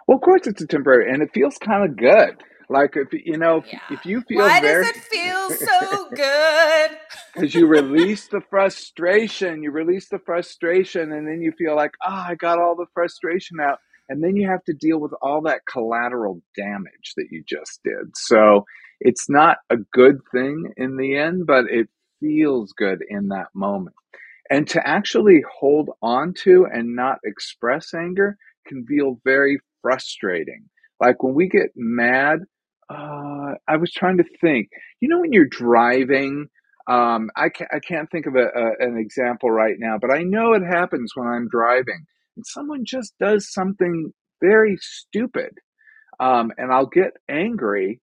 Well, 0.08 0.18
of 0.18 0.22
course, 0.24 0.46
it's 0.46 0.62
a 0.62 0.68
temporary, 0.68 1.12
and 1.12 1.22
it 1.22 1.32
feels 1.34 1.58
kind 1.58 1.90
of 1.90 1.98
good. 1.98 2.44
Like 2.70 2.96
if 2.96 3.08
you 3.14 3.38
know, 3.38 3.64
yeah. 3.72 3.80
if, 3.90 4.06
you 4.06 4.22
feel 4.22 4.40
why 4.40 4.60
very, 4.60 4.86
does 4.86 4.96
it 4.98 5.04
feel 5.04 5.50
so 5.52 6.10
good? 6.14 6.92
Because 7.34 7.56
you 7.56 7.66
release 7.66 8.28
the 8.28 8.42
frustration, 8.50 9.64
you 9.64 9.72
release 9.72 10.10
the 10.10 10.20
frustration, 10.20 11.14
and 11.14 11.28
then 11.28 11.42
you 11.42 11.54
feel 11.58 11.76
like, 11.76 11.92
oh, 12.06 12.26
I 12.30 12.36
got 12.36 12.60
all 12.60 12.76
the 12.76 12.88
frustration 12.94 13.60
out, 13.62 13.80
and 14.10 14.22
then 14.22 14.36
you 14.36 14.50
have 14.50 14.64
to 14.66 14.74
deal 14.74 15.00
with 15.00 15.14
all 15.22 15.42
that 15.44 15.62
collateral 15.72 16.42
damage 16.58 17.14
that 17.16 17.28
you 17.32 17.44
just 17.48 17.80
did. 17.86 18.16
So 18.16 18.66
it's 19.00 19.30
not 19.30 19.58
a 19.70 19.78
good 19.94 20.20
thing 20.34 20.74
in 20.76 20.98
the 20.98 21.18
end, 21.18 21.46
but 21.48 21.66
it 21.70 21.88
feels 22.20 22.74
good 22.74 23.00
in 23.08 23.30
that 23.30 23.48
moment. 23.54 23.96
And 24.50 24.68
to 24.70 24.86
actually 24.86 25.44
hold 25.60 25.90
on 26.02 26.34
to 26.44 26.66
and 26.72 26.96
not 26.96 27.20
express 27.24 27.94
anger 27.94 28.38
can 28.66 28.86
feel 28.86 29.20
very 29.24 29.60
frustrating. 29.82 30.70
Like 31.00 31.22
when 31.22 31.34
we 31.34 31.48
get 31.48 31.72
mad, 31.76 32.40
uh, 32.90 33.56
I 33.68 33.78
was 33.78 33.92
trying 33.94 34.18
to 34.18 34.26
think, 34.42 34.70
you 35.02 35.10
know, 35.10 35.22
when 35.22 35.34
you're 35.34 35.48
driving, 35.50 36.48
um, 36.90 37.30
I, 37.38 37.50
can't, 37.50 37.72
I 37.74 37.80
can't 37.80 38.10
think 38.12 38.28
of 38.28 38.36
a, 38.36 38.46
a, 38.46 38.72
an 38.80 38.98
example 39.00 39.52
right 39.52 39.76
now, 39.80 39.98
but 40.02 40.12
I 40.12 40.24
know 40.24 40.54
it 40.54 40.64
happens 40.64 41.14
when 41.16 41.28
I'm 41.28 41.50
driving 41.50 42.06
and 42.38 42.46
someone 42.48 42.86
just 42.86 43.14
does 43.20 43.52
something 43.54 44.14
very 44.42 44.78
stupid. 44.82 45.52
Um, 46.20 46.52
and 46.58 46.72
I'll 46.74 46.88
get 46.88 47.14
angry 47.30 47.94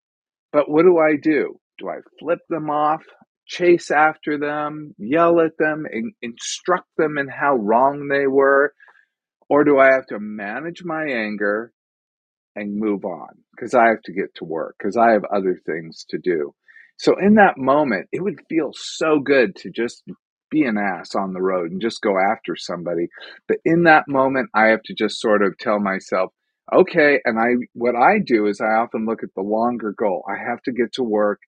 but 0.53 0.71
what 0.71 0.85
do 0.85 0.99
I 0.99 1.17
do? 1.17 1.61
Do 1.79 1.91
I 1.91 1.99
flip 2.21 2.41
them 2.51 2.71
off, 2.71 3.05
chase 3.47 3.93
after 3.93 4.39
them, 4.39 4.95
yell 4.99 5.41
at 5.41 5.59
them, 5.61 5.87
in- 5.93 6.15
instruct 6.23 6.89
them 6.99 7.19
in 7.19 7.29
how 7.29 7.57
wrong 7.57 8.09
they 8.09 8.27
were? 8.27 8.75
Or 9.51 9.65
do 9.65 9.79
I 9.81 9.93
have 9.93 10.07
to 10.09 10.21
manage 10.21 10.85
my 10.85 11.07
anger 11.07 11.73
and 12.57 12.79
move 12.79 13.05
on 13.05 13.29
because 13.55 13.75
I 13.75 13.89
have 13.89 14.03
to 14.03 14.13
get 14.13 14.35
to 14.37 14.45
work, 14.45 14.77
because 14.79 14.97
I 14.97 15.13
have 15.13 15.25
other 15.25 15.61
things 15.67 16.05
to 16.11 16.19
do? 16.19 16.55
So 16.99 17.17
in 17.19 17.35
that 17.37 17.59
moment, 17.59 18.09
it 18.13 18.23
would 18.23 18.41
feel 18.49 18.71
so 18.75 19.19
good 19.19 19.57
to 19.57 19.71
just 19.71 20.05
be 20.51 20.65
an 20.65 20.79
ass 20.79 21.15
on 21.15 21.33
the 21.33 21.43
road 21.43 21.73
and 21.73 21.81
just 21.81 22.01
go 22.01 22.17
after 22.19 22.55
somebody. 22.57 23.09
But 23.49 23.59
in 23.65 23.85
that 23.85 24.05
moment, 24.09 24.51
I 24.55 24.67
have 24.67 24.83
to 24.85 24.95
just 24.95 25.21
sort 25.21 25.43
of 25.43 25.59
tell 25.59 25.81
myself, 25.81 26.31
okay 26.73 27.21
and 27.27 27.39
i 27.39 27.51
what 27.75 27.95
i 27.95 28.19
do 28.25 28.47
is 28.47 28.61
i 28.61 28.75
often 28.81 29.05
look 29.07 29.23
at 29.23 29.29
the 29.37 29.43
longer 29.43 29.93
goal. 29.99 30.25
I 30.29 30.39
have 30.49 30.63
to 30.63 30.73
get 30.73 30.93
to 30.95 31.03
work. 31.03 31.41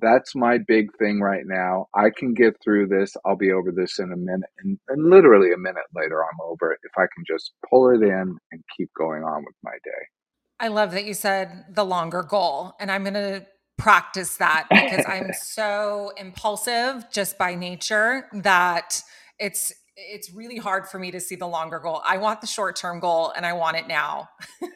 That's 0.00 0.34
my 0.34 0.58
big 0.66 0.88
thing 0.98 1.20
right 1.20 1.44
now. 1.44 1.86
I 1.94 2.10
can 2.16 2.34
get 2.34 2.56
through 2.64 2.88
this. 2.88 3.14
I'll 3.24 3.36
be 3.36 3.52
over 3.52 3.70
this 3.70 4.00
in 4.00 4.12
a 4.12 4.16
minute. 4.16 4.50
And, 4.58 4.78
and 4.88 5.10
literally 5.10 5.52
a 5.52 5.58
minute 5.58 5.84
later 5.94 6.22
i'm 6.24 6.40
over 6.42 6.72
it 6.72 6.80
if 6.84 6.92
i 6.96 7.06
can 7.14 7.24
just 7.26 7.52
pull 7.68 7.90
it 7.90 8.02
in 8.02 8.36
and 8.52 8.64
keep 8.76 8.90
going 8.98 9.22
on 9.24 9.44
with 9.44 9.56
my 9.62 9.76
day 9.84 10.21
i 10.62 10.68
love 10.68 10.92
that 10.92 11.04
you 11.04 11.14
said 11.14 11.66
the 11.70 11.84
longer 11.84 12.22
goal 12.22 12.74
and 12.80 12.90
i'm 12.90 13.04
going 13.04 13.14
to 13.14 13.46
practice 13.78 14.38
that 14.38 14.66
because 14.70 15.04
i'm 15.08 15.32
so 15.42 16.12
impulsive 16.16 17.04
just 17.12 17.38
by 17.38 17.54
nature 17.54 18.26
that 18.32 19.02
it's 19.38 19.74
it's 19.96 20.32
really 20.32 20.56
hard 20.56 20.88
for 20.88 20.98
me 20.98 21.10
to 21.10 21.20
see 21.20 21.36
the 21.36 21.46
longer 21.46 21.78
goal. 21.78 22.02
I 22.06 22.16
want 22.18 22.40
the 22.40 22.46
short 22.46 22.76
term 22.76 23.00
goal 23.00 23.32
and 23.36 23.44
I 23.44 23.52
want 23.52 23.76
it 23.76 23.86
now. 23.88 24.28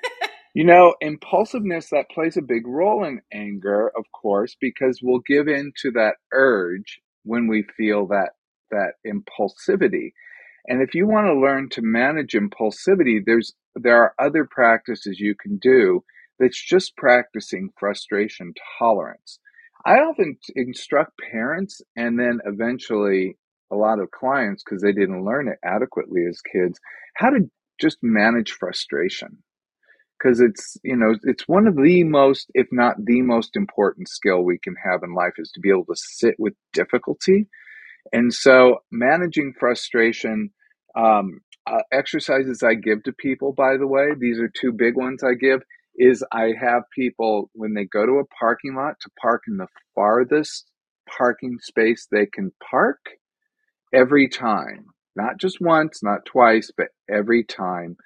you 0.54 0.64
know, 0.64 0.94
impulsiveness 1.00 1.90
that 1.90 2.10
plays 2.10 2.36
a 2.36 2.42
big 2.42 2.66
role 2.66 3.04
in 3.04 3.20
anger, 3.32 3.90
of 3.96 4.04
course, 4.12 4.56
because 4.60 5.00
we'll 5.02 5.22
give 5.26 5.48
in 5.48 5.72
to 5.82 5.90
that 5.92 6.16
urge 6.32 7.00
when 7.24 7.48
we 7.48 7.64
feel 7.76 8.06
that 8.08 8.30
that 8.70 8.94
impulsivity. 9.06 10.12
And 10.68 10.82
if 10.82 10.94
you 10.94 11.06
want 11.06 11.26
to 11.26 11.40
learn 11.40 11.68
to 11.70 11.82
manage 11.82 12.32
impulsivity, 12.32 13.20
there's 13.24 13.54
there 13.74 14.02
are 14.02 14.14
other 14.18 14.46
practices 14.50 15.20
you 15.20 15.34
can 15.34 15.58
do 15.58 16.02
that's 16.38 16.62
just 16.62 16.96
practicing 16.96 17.70
frustration 17.78 18.52
tolerance. 18.78 19.38
I 19.84 19.98
often 19.98 20.38
instruct 20.54 21.12
parents 21.30 21.80
and 21.94 22.18
then 22.18 22.40
eventually 22.44 23.36
a 23.70 23.76
lot 23.76 24.00
of 24.00 24.10
clients 24.10 24.62
because 24.62 24.82
they 24.82 24.92
didn't 24.92 25.24
learn 25.24 25.48
it 25.48 25.58
adequately 25.64 26.22
as 26.28 26.40
kids 26.40 26.78
how 27.16 27.30
to 27.30 27.50
just 27.80 27.98
manage 28.02 28.52
frustration 28.52 29.38
because 30.18 30.40
it's 30.40 30.76
you 30.82 30.96
know 30.96 31.14
it's 31.24 31.48
one 31.48 31.66
of 31.66 31.76
the 31.76 32.04
most 32.04 32.50
if 32.54 32.66
not 32.70 32.96
the 33.04 33.22
most 33.22 33.56
important 33.56 34.08
skill 34.08 34.42
we 34.42 34.58
can 34.58 34.74
have 34.82 35.00
in 35.02 35.14
life 35.14 35.34
is 35.38 35.50
to 35.52 35.60
be 35.60 35.70
able 35.70 35.84
to 35.84 35.96
sit 35.96 36.34
with 36.38 36.54
difficulty 36.72 37.48
and 38.12 38.32
so 38.32 38.78
managing 38.90 39.52
frustration 39.58 40.50
um, 40.96 41.40
uh, 41.66 41.82
exercises 41.92 42.62
i 42.62 42.74
give 42.74 43.02
to 43.04 43.12
people 43.12 43.52
by 43.52 43.76
the 43.76 43.86
way 43.86 44.08
these 44.18 44.38
are 44.40 44.50
two 44.60 44.72
big 44.72 44.96
ones 44.96 45.22
i 45.24 45.34
give 45.34 45.62
is 45.96 46.24
i 46.32 46.52
have 46.60 46.82
people 46.94 47.50
when 47.54 47.74
they 47.74 47.84
go 47.84 48.06
to 48.06 48.14
a 48.20 48.26
parking 48.40 48.74
lot 48.76 48.94
to 49.00 49.10
park 49.20 49.42
in 49.48 49.56
the 49.58 49.68
farthest 49.94 50.66
parking 51.08 51.58
space 51.60 52.08
they 52.10 52.26
can 52.26 52.52
park 52.70 52.98
every 53.94 54.28
time, 54.28 54.86
not 55.16 55.38
just 55.38 55.60
once, 55.60 56.02
not 56.02 56.26
twice, 56.26 56.72
but 56.76 56.88
every 57.10 57.44
time. 57.44 57.96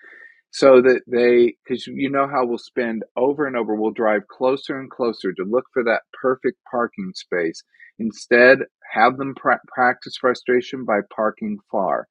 So 0.53 0.83
that 0.83 1.03
they, 1.09 1.57
because 1.65 1.87
you 1.87 2.11
know 2.11 2.29
how 2.29 2.47
we'll 2.47 2.59
spend 2.59 3.05
over 3.17 3.47
and 3.47 3.57
over, 3.57 3.75
we'll 3.77 3.93
drive 3.93 4.29
closer 4.29 4.81
and 4.81 4.91
closer 4.91 5.33
to 5.35 5.45
look 5.45 5.67
for 5.75 5.85
that 5.85 6.03
perfect 6.21 6.59
parking 6.71 7.13
space. 7.15 7.63
Instead, 7.99 8.61
have 8.93 9.19
them 9.19 9.35
pra- 9.37 9.61
practice 9.69 10.17
frustration 10.21 10.85
by 10.87 11.01
parking 11.15 11.59
far. 11.71 12.09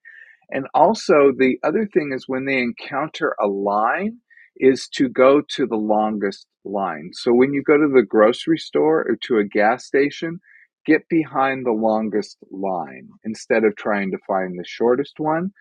And 0.52 0.68
also, 0.74 1.32
the 1.38 1.58
other 1.64 1.88
thing 1.94 2.12
is 2.14 2.28
when 2.28 2.46
they 2.46 2.58
encounter 2.60 3.36
a 3.40 3.48
line, 3.48 4.20
is 4.60 4.90
to 4.90 5.08
go 5.08 5.42
to 5.56 5.66
the 5.66 5.78
longest 5.78 6.46
line. 6.66 7.12
So 7.14 7.32
when 7.34 7.54
you 7.54 7.64
go 7.64 7.78
to 7.78 7.88
the 7.88 8.06
grocery 8.06 8.58
store 8.58 9.06
or 9.08 9.16
to 9.24 9.38
a 9.38 9.46
gas 9.46 9.86
station, 9.86 10.40
get 10.86 11.08
behind 11.10 11.66
the 11.66 11.72
longest 11.72 12.38
line 12.52 13.10
instead 13.24 13.64
of 13.64 13.76
trying 13.76 14.12
to 14.12 14.18
find 14.28 14.58
the 14.58 14.66
shortest 14.66 15.14
one 15.18 15.52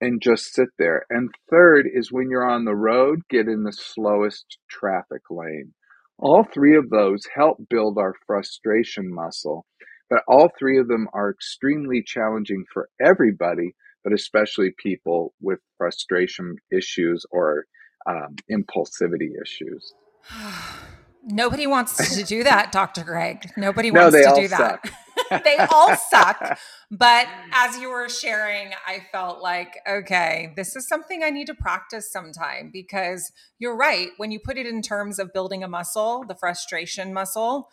and 0.00 0.20
just 0.20 0.52
sit 0.52 0.68
there. 0.78 1.06
And 1.08 1.30
third 1.50 1.88
is 1.92 2.12
when 2.12 2.28
you're 2.30 2.48
on 2.48 2.64
the 2.64 2.74
road, 2.74 3.22
get 3.30 3.48
in 3.48 3.62
the 3.62 3.72
slowest 3.72 4.58
traffic 4.68 5.22
lane. 5.30 5.72
All 6.18 6.44
three 6.44 6.76
of 6.76 6.90
those 6.90 7.22
help 7.34 7.58
build 7.70 7.98
our 7.98 8.14
frustration 8.26 9.12
muscle, 9.12 9.66
but 10.10 10.22
all 10.28 10.50
three 10.58 10.78
of 10.78 10.88
them 10.88 11.08
are 11.12 11.30
extremely 11.30 12.02
challenging 12.04 12.64
for 12.72 12.88
everybody, 13.00 13.74
but 14.06 14.12
especially 14.12 14.70
people 14.70 15.34
with 15.40 15.58
frustration 15.76 16.54
issues 16.70 17.26
or 17.32 17.66
um, 18.08 18.36
impulsivity 18.48 19.30
issues. 19.42 19.92
Nobody 21.24 21.66
wants 21.66 22.16
to 22.16 22.22
do 22.22 22.44
that, 22.44 22.70
Dr. 22.70 23.02
Greg. 23.02 23.50
Nobody 23.56 23.90
wants 23.90 24.14
no, 24.14 24.32
to 24.36 24.40
do 24.42 24.46
that. 24.46 24.88
they 25.44 25.56
all 25.56 25.96
suck. 25.96 26.56
But 26.88 27.26
as 27.52 27.78
you 27.78 27.90
were 27.90 28.08
sharing, 28.08 28.70
I 28.86 29.00
felt 29.10 29.42
like, 29.42 29.80
okay, 29.90 30.52
this 30.54 30.76
is 30.76 30.86
something 30.86 31.24
I 31.24 31.30
need 31.30 31.48
to 31.48 31.54
practice 31.54 32.12
sometime 32.12 32.70
because 32.72 33.32
you're 33.58 33.76
right. 33.76 34.10
When 34.18 34.30
you 34.30 34.38
put 34.38 34.56
it 34.56 34.66
in 34.66 34.82
terms 34.82 35.18
of 35.18 35.32
building 35.32 35.64
a 35.64 35.68
muscle, 35.68 36.24
the 36.28 36.36
frustration 36.36 37.12
muscle, 37.12 37.70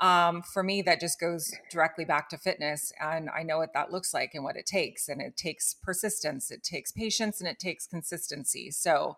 um, 0.00 0.42
for 0.42 0.62
me, 0.62 0.82
that 0.82 1.00
just 1.00 1.18
goes 1.18 1.50
directly 1.70 2.04
back 2.04 2.28
to 2.30 2.38
fitness. 2.38 2.92
And 3.00 3.30
I 3.30 3.42
know 3.42 3.58
what 3.58 3.72
that 3.74 3.92
looks 3.92 4.12
like 4.12 4.32
and 4.34 4.44
what 4.44 4.56
it 4.56 4.66
takes. 4.66 5.08
And 5.08 5.20
it 5.20 5.36
takes 5.36 5.74
persistence, 5.74 6.50
it 6.50 6.62
takes 6.62 6.92
patience, 6.92 7.40
and 7.40 7.48
it 7.48 7.58
takes 7.58 7.86
consistency. 7.86 8.70
So, 8.70 9.16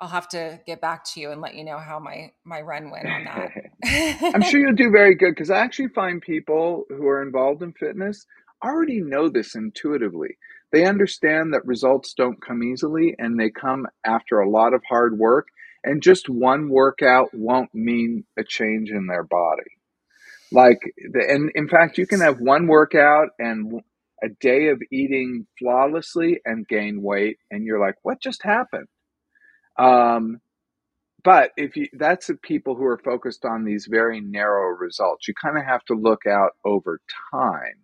I'll 0.00 0.08
have 0.08 0.28
to 0.28 0.60
get 0.64 0.80
back 0.80 1.04
to 1.06 1.20
you 1.20 1.32
and 1.32 1.40
let 1.40 1.56
you 1.56 1.64
know 1.64 1.78
how 1.78 1.98
my 1.98 2.30
my 2.44 2.60
run 2.60 2.90
went 2.90 3.06
on 3.06 3.24
that. 3.24 3.50
I'm 4.34 4.42
sure 4.42 4.60
you'll 4.60 4.72
do 4.76 4.90
very 4.92 5.16
good 5.16 5.32
because 5.32 5.50
I 5.50 5.58
actually 5.58 5.88
find 5.88 6.22
people 6.22 6.84
who 6.88 7.08
are 7.08 7.22
involved 7.22 7.62
in 7.62 7.72
fitness 7.72 8.24
already 8.64 9.00
know 9.00 9.28
this 9.28 9.54
intuitively. 9.54 10.36
They 10.72 10.84
understand 10.84 11.52
that 11.52 11.66
results 11.66 12.14
don't 12.14 12.40
come 12.40 12.62
easily 12.62 13.14
and 13.18 13.38
they 13.38 13.50
come 13.50 13.86
after 14.04 14.38
a 14.38 14.48
lot 14.48 14.74
of 14.74 14.82
hard 14.88 15.18
work. 15.18 15.48
And 15.84 16.02
just 16.02 16.28
one 16.28 16.68
workout 16.68 17.30
won't 17.32 17.74
mean 17.74 18.24
a 18.36 18.44
change 18.44 18.90
in 18.90 19.06
their 19.06 19.24
body. 19.24 19.77
Like, 20.50 20.78
and 21.14 21.50
in 21.54 21.68
fact, 21.68 21.98
you 21.98 22.06
can 22.06 22.20
have 22.20 22.40
one 22.40 22.66
workout 22.66 23.28
and 23.38 23.82
a 24.22 24.28
day 24.40 24.68
of 24.68 24.80
eating 24.90 25.46
flawlessly 25.58 26.40
and 26.44 26.66
gain 26.66 27.02
weight, 27.02 27.38
and 27.50 27.64
you're 27.64 27.80
like, 27.80 27.96
what 28.02 28.20
just 28.20 28.42
happened? 28.42 28.88
Um, 29.78 30.40
but 31.22 31.50
if 31.56 31.76
you 31.76 31.88
that's 31.92 32.28
the 32.28 32.34
people 32.34 32.74
who 32.74 32.84
are 32.84 32.98
focused 33.04 33.44
on 33.44 33.64
these 33.64 33.86
very 33.90 34.20
narrow 34.20 34.68
results, 34.76 35.28
you 35.28 35.34
kind 35.34 35.58
of 35.58 35.64
have 35.64 35.84
to 35.86 35.94
look 35.94 36.26
out 36.26 36.52
over 36.64 37.00
time. 37.32 37.74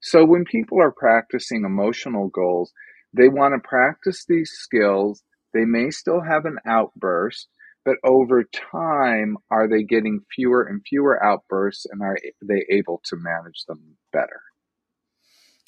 So 0.00 0.24
when 0.24 0.44
people 0.44 0.80
are 0.80 0.92
practicing 0.92 1.64
emotional 1.64 2.28
goals, 2.28 2.72
they 3.12 3.28
want 3.28 3.54
to 3.54 3.66
practice 3.66 4.24
these 4.28 4.50
skills. 4.50 5.22
They 5.54 5.64
may 5.64 5.90
still 5.90 6.20
have 6.20 6.44
an 6.44 6.58
outburst, 6.66 7.48
but 7.84 7.96
over 8.04 8.44
time, 8.44 9.36
are 9.50 9.68
they 9.68 9.82
getting 9.82 10.20
fewer 10.34 10.62
and 10.62 10.82
fewer 10.88 11.22
outbursts 11.24 11.86
and 11.90 12.02
are 12.02 12.18
they 12.42 12.64
able 12.70 13.00
to 13.04 13.16
manage 13.16 13.64
them 13.66 13.96
better? 14.12 14.40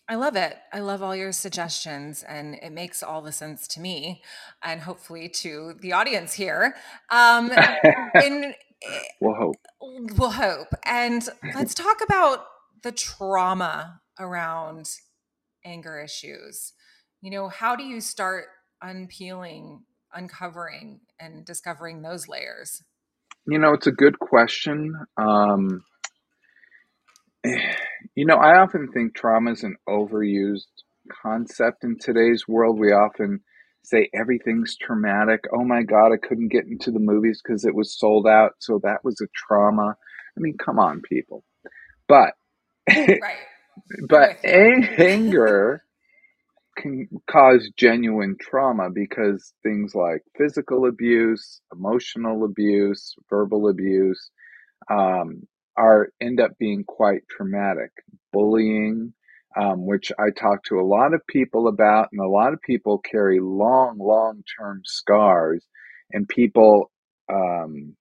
I 0.06 0.16
love 0.16 0.37
it. 0.37 0.59
I 0.73 0.80
love 0.80 1.02
all 1.02 1.16
your 1.16 1.33
suggestions, 1.33 2.23
and 2.23 2.56
it 2.56 2.73
makes 2.73 3.02
all 3.02 3.23
the 3.23 3.33
sense 3.33 3.66
to 3.68 3.80
me, 3.80 4.23
and 4.62 4.83
hopefully 4.83 5.30
to 5.30 5.75
the 5.80 5.94
audience 5.94 6.35
here. 6.35 6.76
Um, 7.11 7.50
in, 8.23 8.54
we'll 9.23 9.35
hope. 9.35 9.56
We'll 9.80 10.30
hope. 10.30 10.68
And 10.85 11.26
let's 11.54 11.73
talk 11.73 12.02
about 12.02 12.44
the 12.83 12.92
trauma 12.92 14.02
around 14.21 14.90
anger 15.64 15.99
issues. 15.99 16.75
You 17.23 17.30
know, 17.30 17.49
how 17.49 17.75
do 17.75 17.83
you 17.83 18.02
start 18.02 18.44
unpeeling, 18.83 19.85
uncovering, 20.14 21.00
and 21.18 21.44
discovering 21.44 22.02
those 22.02 22.28
layers? 22.28 22.83
You 23.47 23.59
know, 23.59 23.75
it's 23.75 23.87
a 23.87 23.92
good 23.92 24.18
question. 24.18 24.94
Um, 25.16 25.85
you 27.44 28.26
know, 28.26 28.37
I 28.37 28.61
often 28.61 28.88
think 28.92 29.14
trauma 29.14 29.52
is 29.52 29.62
an 29.62 29.76
overused 29.88 30.66
concept 31.23 31.85
in 31.85 31.99
today's 31.99 32.44
world. 32.49 32.78
We 32.78 32.92
often 32.92 33.40
say 33.83 34.09
everything's 34.14 34.76
traumatic. 34.76 35.40
Oh 35.52 35.64
my 35.64 35.83
God, 35.83 36.12
I 36.12 36.16
couldn't 36.16 36.49
get 36.49 36.64
into 36.64 36.90
the 36.90 36.99
movies 36.99 37.42
because 37.44 37.64
it 37.64 37.75
was 37.75 37.99
sold 37.99 38.26
out. 38.26 38.52
So 38.61 38.80
that 38.83 39.04
was 39.04 39.21
a 39.21 39.26
trauma. 39.35 39.94
I 40.37 40.40
mean, 40.40 40.56
come 40.56 40.78
on, 40.78 41.02
people. 41.02 41.44
But, 42.09 42.33
right. 42.88 43.21
but 44.09 44.44
anger 44.44 45.83
can 46.76 47.09
cause 47.31 47.71
genuine 47.76 48.37
trauma 48.40 48.90
because 48.90 49.54
things 49.62 49.95
like 49.95 50.23
physical 50.37 50.87
abuse, 50.87 51.61
emotional 51.73 52.45
abuse, 52.45 53.14
verbal 53.31 53.69
abuse, 53.69 54.31
um, 54.90 55.47
are 55.76 56.09
end 56.21 56.40
up 56.40 56.52
being 56.59 56.85
quite 56.85 57.23
traumatic. 57.28 57.90
Bullying, 58.33 59.12
um, 59.57 59.87
which 59.87 60.12
I 60.19 60.31
talk 60.31 60.64
to 60.64 60.81
a 60.81 60.87
lot 60.87 61.14
of 61.14 61.26
people 61.28 61.69
about, 61.69 62.09
and 62.12 62.21
a 62.21 62.28
lot 62.28 62.52
of 62.52 62.61
people 62.62 62.99
carry 62.99 63.38
long, 63.40 63.99
long 63.99 64.43
term 64.59 64.83
scars, 64.85 65.64
and 66.12 66.28
people 66.28 66.90
um, 67.33 67.97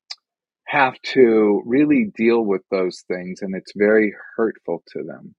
have 0.65 0.99
to 1.13 1.61
really 1.65 2.11
deal 2.15 2.41
with 2.43 2.61
those 2.71 3.03
things, 3.07 3.41
and 3.41 3.55
it's 3.55 3.73
very 3.75 4.13
hurtful 4.35 4.83
to 4.93 5.03
them. 5.03 5.35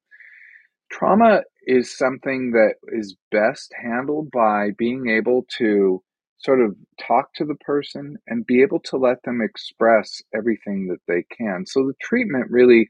Trauma 0.90 1.42
is 1.66 1.96
something 1.96 2.52
that 2.52 2.74
is 2.88 3.16
best 3.30 3.72
handled 3.82 4.30
by 4.30 4.70
being 4.78 5.08
able 5.08 5.46
to 5.58 6.02
sort 6.38 6.60
of 6.60 6.76
talk 7.00 7.32
to 7.34 7.44
the 7.44 7.54
person 7.56 8.16
and 8.26 8.46
be 8.46 8.62
able 8.62 8.80
to 8.80 8.96
let 8.96 9.22
them 9.24 9.40
express 9.42 10.20
everything 10.36 10.88
that 10.88 11.00
they 11.08 11.24
can. 11.36 11.64
So 11.66 11.86
the 11.86 11.94
treatment 12.02 12.50
really 12.50 12.88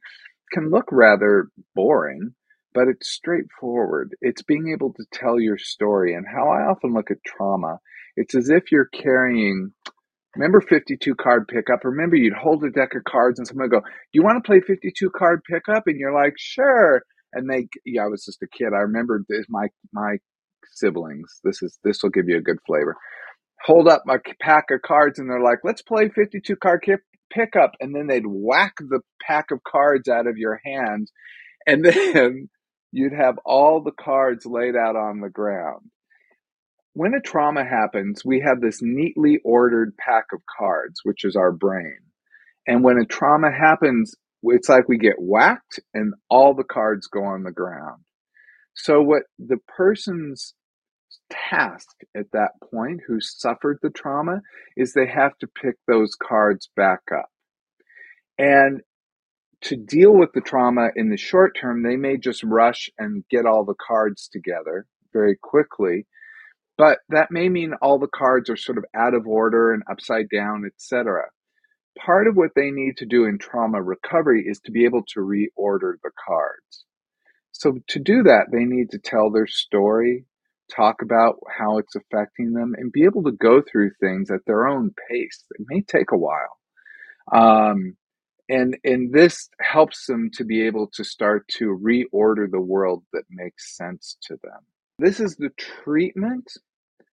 can 0.52 0.70
look 0.70 0.86
rather 0.90 1.48
boring, 1.74 2.34
but 2.72 2.88
it's 2.88 3.08
straightforward. 3.08 4.14
It's 4.20 4.42
being 4.42 4.72
able 4.72 4.92
to 4.94 5.04
tell 5.12 5.38
your 5.38 5.58
story. 5.58 6.14
And 6.14 6.26
how 6.26 6.48
I 6.48 6.62
often 6.68 6.94
look 6.94 7.10
at 7.10 7.24
trauma, 7.24 7.78
it's 8.16 8.34
as 8.34 8.50
if 8.50 8.72
you're 8.72 8.90
carrying. 8.92 9.72
Remember 10.36 10.60
52 10.60 11.14
card 11.14 11.46
pickup? 11.46 11.84
Remember 11.84 12.16
you'd 12.16 12.34
hold 12.34 12.64
a 12.64 12.70
deck 12.70 12.94
of 12.96 13.04
cards 13.04 13.38
and 13.38 13.46
someone 13.46 13.70
would 13.70 13.82
go, 13.82 13.88
You 14.12 14.24
want 14.24 14.42
to 14.42 14.46
play 14.46 14.60
52 14.60 15.10
card 15.10 15.42
pickup? 15.48 15.84
And 15.86 15.98
you're 15.98 16.14
like, 16.14 16.34
Sure. 16.36 17.02
And 17.34 17.50
they, 17.50 17.68
yeah, 17.84 18.04
I 18.04 18.08
was 18.08 18.24
just 18.24 18.42
a 18.42 18.46
kid. 18.46 18.68
I 18.74 18.80
remember 18.80 19.24
my, 19.48 19.68
my 19.92 20.16
siblings. 20.72 21.40
This 21.44 21.62
is, 21.62 21.78
this 21.84 22.02
will 22.02 22.10
give 22.10 22.28
you 22.28 22.38
a 22.38 22.42
good 22.42 22.58
flavor 22.66 22.96
hold 23.64 23.88
up 23.88 24.02
my 24.04 24.18
pack 24.40 24.66
of 24.70 24.82
cards 24.82 25.18
and 25.18 25.28
they're 25.28 25.40
like, 25.40 25.60
let's 25.64 25.82
play 25.82 26.10
52 26.10 26.56
card 26.56 26.84
pickup. 27.32 27.72
And 27.80 27.94
then 27.94 28.06
they'd 28.06 28.26
whack 28.26 28.74
the 28.78 29.00
pack 29.26 29.50
of 29.50 29.60
cards 29.64 30.08
out 30.08 30.26
of 30.26 30.36
your 30.36 30.60
hand. 30.64 31.10
And 31.66 31.84
then 31.84 32.48
you'd 32.92 33.14
have 33.14 33.38
all 33.44 33.82
the 33.82 33.92
cards 33.92 34.46
laid 34.46 34.76
out 34.76 34.96
on 34.96 35.20
the 35.20 35.30
ground. 35.30 35.90
When 36.92 37.14
a 37.14 37.20
trauma 37.20 37.64
happens, 37.64 38.24
we 38.24 38.40
have 38.40 38.60
this 38.60 38.78
neatly 38.80 39.40
ordered 39.44 39.96
pack 39.96 40.26
of 40.32 40.40
cards, 40.58 41.00
which 41.02 41.24
is 41.24 41.34
our 41.34 41.50
brain. 41.50 41.98
And 42.68 42.84
when 42.84 42.98
a 42.98 43.04
trauma 43.04 43.50
happens, 43.50 44.14
it's 44.46 44.68
like 44.68 44.88
we 44.88 44.98
get 44.98 45.16
whacked 45.18 45.80
and 45.92 46.14
all 46.28 46.54
the 46.54 46.64
cards 46.64 47.06
go 47.06 47.24
on 47.24 47.42
the 47.42 47.52
ground. 47.52 48.02
So, 48.74 49.00
what 49.00 49.22
the 49.38 49.58
person's 49.68 50.54
task 51.30 51.88
at 52.16 52.26
that 52.32 52.50
point 52.70 53.00
who 53.06 53.20
suffered 53.20 53.78
the 53.82 53.90
trauma 53.90 54.40
is 54.76 54.92
they 54.92 55.06
have 55.06 55.36
to 55.38 55.46
pick 55.46 55.76
those 55.86 56.16
cards 56.20 56.68
back 56.76 57.00
up. 57.12 57.30
And 58.38 58.80
to 59.62 59.76
deal 59.76 60.12
with 60.12 60.30
the 60.34 60.40
trauma 60.40 60.88
in 60.96 61.10
the 61.10 61.16
short 61.16 61.56
term, 61.58 61.82
they 61.82 61.96
may 61.96 62.16
just 62.16 62.42
rush 62.44 62.90
and 62.98 63.24
get 63.30 63.46
all 63.46 63.64
the 63.64 63.74
cards 63.74 64.28
together 64.30 64.86
very 65.12 65.36
quickly. 65.40 66.06
But 66.76 66.98
that 67.08 67.30
may 67.30 67.48
mean 67.48 67.72
all 67.80 67.98
the 67.98 68.08
cards 68.08 68.50
are 68.50 68.56
sort 68.56 68.78
of 68.78 68.84
out 68.94 69.14
of 69.14 69.26
order 69.26 69.72
and 69.72 69.82
upside 69.90 70.28
down, 70.28 70.64
etc. 70.66 71.22
Part 71.98 72.26
of 72.26 72.36
what 72.36 72.50
they 72.56 72.70
need 72.70 72.96
to 72.98 73.06
do 73.06 73.24
in 73.24 73.38
trauma 73.38 73.82
recovery 73.82 74.44
is 74.46 74.60
to 74.60 74.72
be 74.72 74.84
able 74.84 75.04
to 75.08 75.20
reorder 75.20 75.94
the 76.02 76.10
cards. 76.26 76.84
So, 77.52 77.78
to 77.88 77.98
do 78.00 78.24
that, 78.24 78.46
they 78.50 78.64
need 78.64 78.90
to 78.90 78.98
tell 78.98 79.30
their 79.30 79.46
story, 79.46 80.24
talk 80.74 81.02
about 81.02 81.36
how 81.56 81.78
it's 81.78 81.94
affecting 81.94 82.52
them, 82.52 82.74
and 82.76 82.90
be 82.90 83.04
able 83.04 83.22
to 83.24 83.32
go 83.32 83.62
through 83.62 83.92
things 84.00 84.30
at 84.30 84.44
their 84.46 84.66
own 84.66 84.92
pace. 85.08 85.44
It 85.58 85.66
may 85.68 85.82
take 85.82 86.10
a 86.10 86.18
while. 86.18 86.58
Um, 87.32 87.96
and 88.48 88.76
and 88.84 89.12
this 89.12 89.48
helps 89.60 90.06
them 90.06 90.30
to 90.34 90.44
be 90.44 90.66
able 90.66 90.88
to 90.94 91.04
start 91.04 91.48
to 91.56 91.78
reorder 91.82 92.50
the 92.50 92.60
world 92.60 93.04
that 93.12 93.24
makes 93.30 93.76
sense 93.76 94.16
to 94.24 94.36
them. 94.42 94.60
This 94.98 95.20
is 95.20 95.36
the 95.36 95.50
treatment, 95.56 96.52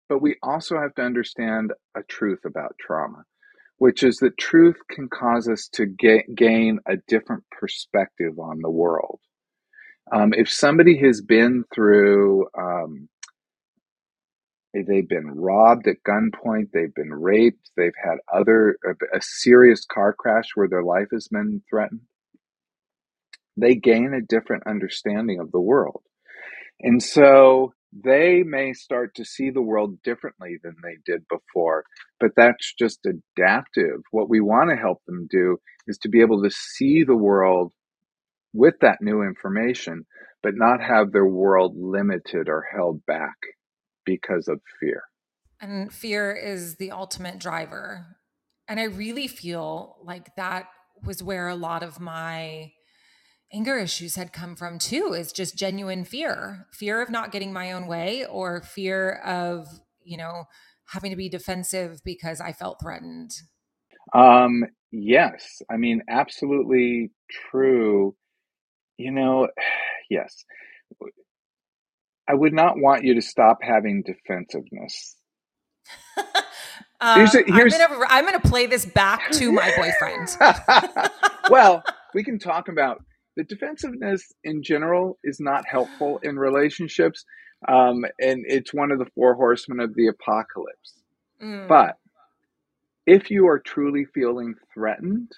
but 0.09 0.21
we 0.21 0.35
also 0.43 0.77
have 0.79 0.93
to 0.95 1.01
understand 1.01 1.71
a 1.95 2.03
truth 2.03 2.41
about 2.45 2.75
trauma, 2.79 3.23
which 3.81 4.03
is 4.03 4.17
that 4.17 4.37
truth 4.37 4.77
can 4.89 5.09
cause 5.09 5.49
us 5.49 5.69
to 5.73 5.87
ga- 5.87 6.25
gain 6.35 6.79
a 6.87 6.97
different 7.07 7.43
perspective 7.51 8.39
on 8.39 8.59
the 8.61 8.69
world. 8.69 9.19
Um, 10.11 10.33
if 10.33 10.49
somebody 10.51 10.99
has 10.99 11.21
been 11.21 11.63
through 11.73 12.47
um, 12.57 13.09
They've 14.73 15.09
been 15.09 15.31
robbed 15.31 15.87
at 15.87 15.97
gunpoint. 16.07 16.71
They've 16.73 16.95
been 16.95 17.13
raped. 17.13 17.71
They've 17.77 17.91
had 18.01 18.19
other 18.33 18.77
a 19.13 19.21
serious 19.21 19.85
car 19.85 20.13
crash 20.13 20.51
where 20.55 20.69
their 20.69 20.83
life 20.83 21.09
has 21.13 21.27
been 21.27 21.61
threatened. 21.69 22.01
They 23.57 23.75
gain 23.75 24.13
a 24.13 24.21
different 24.21 24.63
understanding 24.67 25.41
of 25.41 25.51
the 25.51 25.59
world, 25.59 26.03
and 26.79 27.03
so 27.03 27.73
they 27.91 28.43
may 28.43 28.73
start 28.73 29.15
to 29.15 29.25
see 29.25 29.49
the 29.49 29.61
world 29.61 30.01
differently 30.03 30.57
than 30.63 30.75
they 30.83 30.97
did 31.05 31.23
before. 31.27 31.83
But 32.19 32.31
that's 32.35 32.73
just 32.77 33.05
adaptive. 33.05 34.01
What 34.11 34.29
we 34.29 34.39
want 34.39 34.69
to 34.69 34.75
help 34.75 34.99
them 35.05 35.27
do 35.29 35.57
is 35.87 35.97
to 35.99 36.09
be 36.09 36.21
able 36.21 36.43
to 36.43 36.51
see 36.51 37.03
the 37.03 37.17
world 37.17 37.73
with 38.53 38.75
that 38.81 39.01
new 39.01 39.21
information, 39.21 40.05
but 40.43 40.55
not 40.55 40.81
have 40.81 41.11
their 41.11 41.25
world 41.25 41.75
limited 41.77 42.47
or 42.47 42.65
held 42.73 43.05
back 43.05 43.35
because 44.05 44.47
of 44.47 44.61
fear. 44.79 45.03
And 45.59 45.93
fear 45.93 46.33
is 46.33 46.77
the 46.77 46.91
ultimate 46.91 47.39
driver. 47.39 48.17
And 48.67 48.79
I 48.79 48.83
really 48.83 49.27
feel 49.27 49.97
like 50.03 50.35
that 50.35 50.67
was 51.03 51.21
where 51.21 51.47
a 51.47 51.55
lot 51.55 51.83
of 51.83 51.99
my 51.99 52.71
anger 53.53 53.77
issues 53.77 54.15
had 54.15 54.33
come 54.33 54.55
from 54.55 54.79
too 54.79 55.13
is 55.13 55.31
just 55.31 55.57
genuine 55.57 56.05
fear. 56.05 56.67
Fear 56.71 57.01
of 57.01 57.09
not 57.09 57.31
getting 57.31 57.53
my 57.53 57.71
own 57.71 57.87
way 57.87 58.25
or 58.25 58.61
fear 58.61 59.13
of 59.25 59.67
you 60.03 60.17
know 60.17 60.45
having 60.87 61.11
to 61.11 61.15
be 61.15 61.29
defensive 61.29 62.01
because 62.03 62.41
i 62.41 62.51
felt 62.51 62.79
threatened. 62.81 63.31
Um 64.13 64.65
yes. 64.91 65.61
I 65.69 65.77
mean 65.77 66.01
absolutely 66.09 67.11
true. 67.51 68.15
You 68.97 69.11
know 69.11 69.47
yes. 70.09 70.43
I 72.27 72.33
would 72.33 72.53
not 72.53 72.75
want 72.77 73.03
you 73.03 73.15
to 73.15 73.21
stop 73.21 73.59
having 73.61 74.03
defensiveness. 74.03 75.17
Uh, 77.01 77.15
here's 77.15 77.35
a, 77.35 77.43
here's... 77.45 77.73
I'm, 77.73 77.89
gonna, 77.89 78.05
I'm 78.07 78.25
gonna 78.25 78.39
play 78.39 78.67
this 78.67 78.85
back 78.85 79.31
to 79.31 79.51
my 79.51 79.69
boyfriend. 79.75 80.37
well, 81.49 81.83
we 82.13 82.23
can 82.23 82.39
talk 82.39 82.69
about 82.69 83.03
the 83.35 83.43
defensiveness 83.43 84.31
in 84.43 84.63
general 84.63 85.17
is 85.23 85.39
not 85.39 85.65
helpful 85.65 86.19
in 86.23 86.37
relationships, 86.37 87.25
um, 87.67 88.03
and 88.19 88.43
it's 88.47 88.73
one 88.73 88.91
of 88.91 88.99
the 88.99 89.09
four 89.15 89.35
horsemen 89.35 89.79
of 89.79 89.95
the 89.95 90.07
apocalypse. 90.07 90.99
Mm. 91.41 91.67
But 91.67 91.97
if 93.05 93.31
you 93.31 93.47
are 93.47 93.59
truly 93.59 94.05
feeling 94.05 94.55
threatened, 94.73 95.31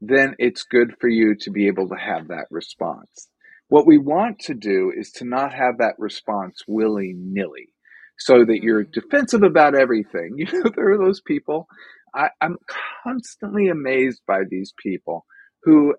then 0.00 0.34
it's 0.38 0.64
good 0.64 0.94
for 1.00 1.08
you 1.08 1.34
to 1.40 1.50
be 1.50 1.66
able 1.66 1.88
to 1.88 1.96
have 1.96 2.28
that 2.28 2.46
response. 2.50 3.28
What 3.68 3.86
we 3.86 3.98
want 3.98 4.38
to 4.40 4.54
do 4.54 4.92
is 4.96 5.10
to 5.12 5.24
not 5.24 5.52
have 5.52 5.78
that 5.78 5.94
response 5.98 6.62
willy 6.68 7.14
nilly 7.16 7.72
so 8.18 8.44
that 8.44 8.62
you're 8.62 8.84
mm. 8.84 8.92
defensive 8.92 9.42
about 9.42 9.74
everything. 9.74 10.36
You 10.38 10.46
know, 10.52 10.70
there 10.74 10.92
are 10.92 10.98
those 10.98 11.20
people. 11.20 11.66
I, 12.14 12.28
I'm 12.40 12.56
constantly 13.02 13.68
amazed 13.68 14.22
by 14.26 14.42
these 14.48 14.72
people 14.82 15.26
who, 15.64 15.94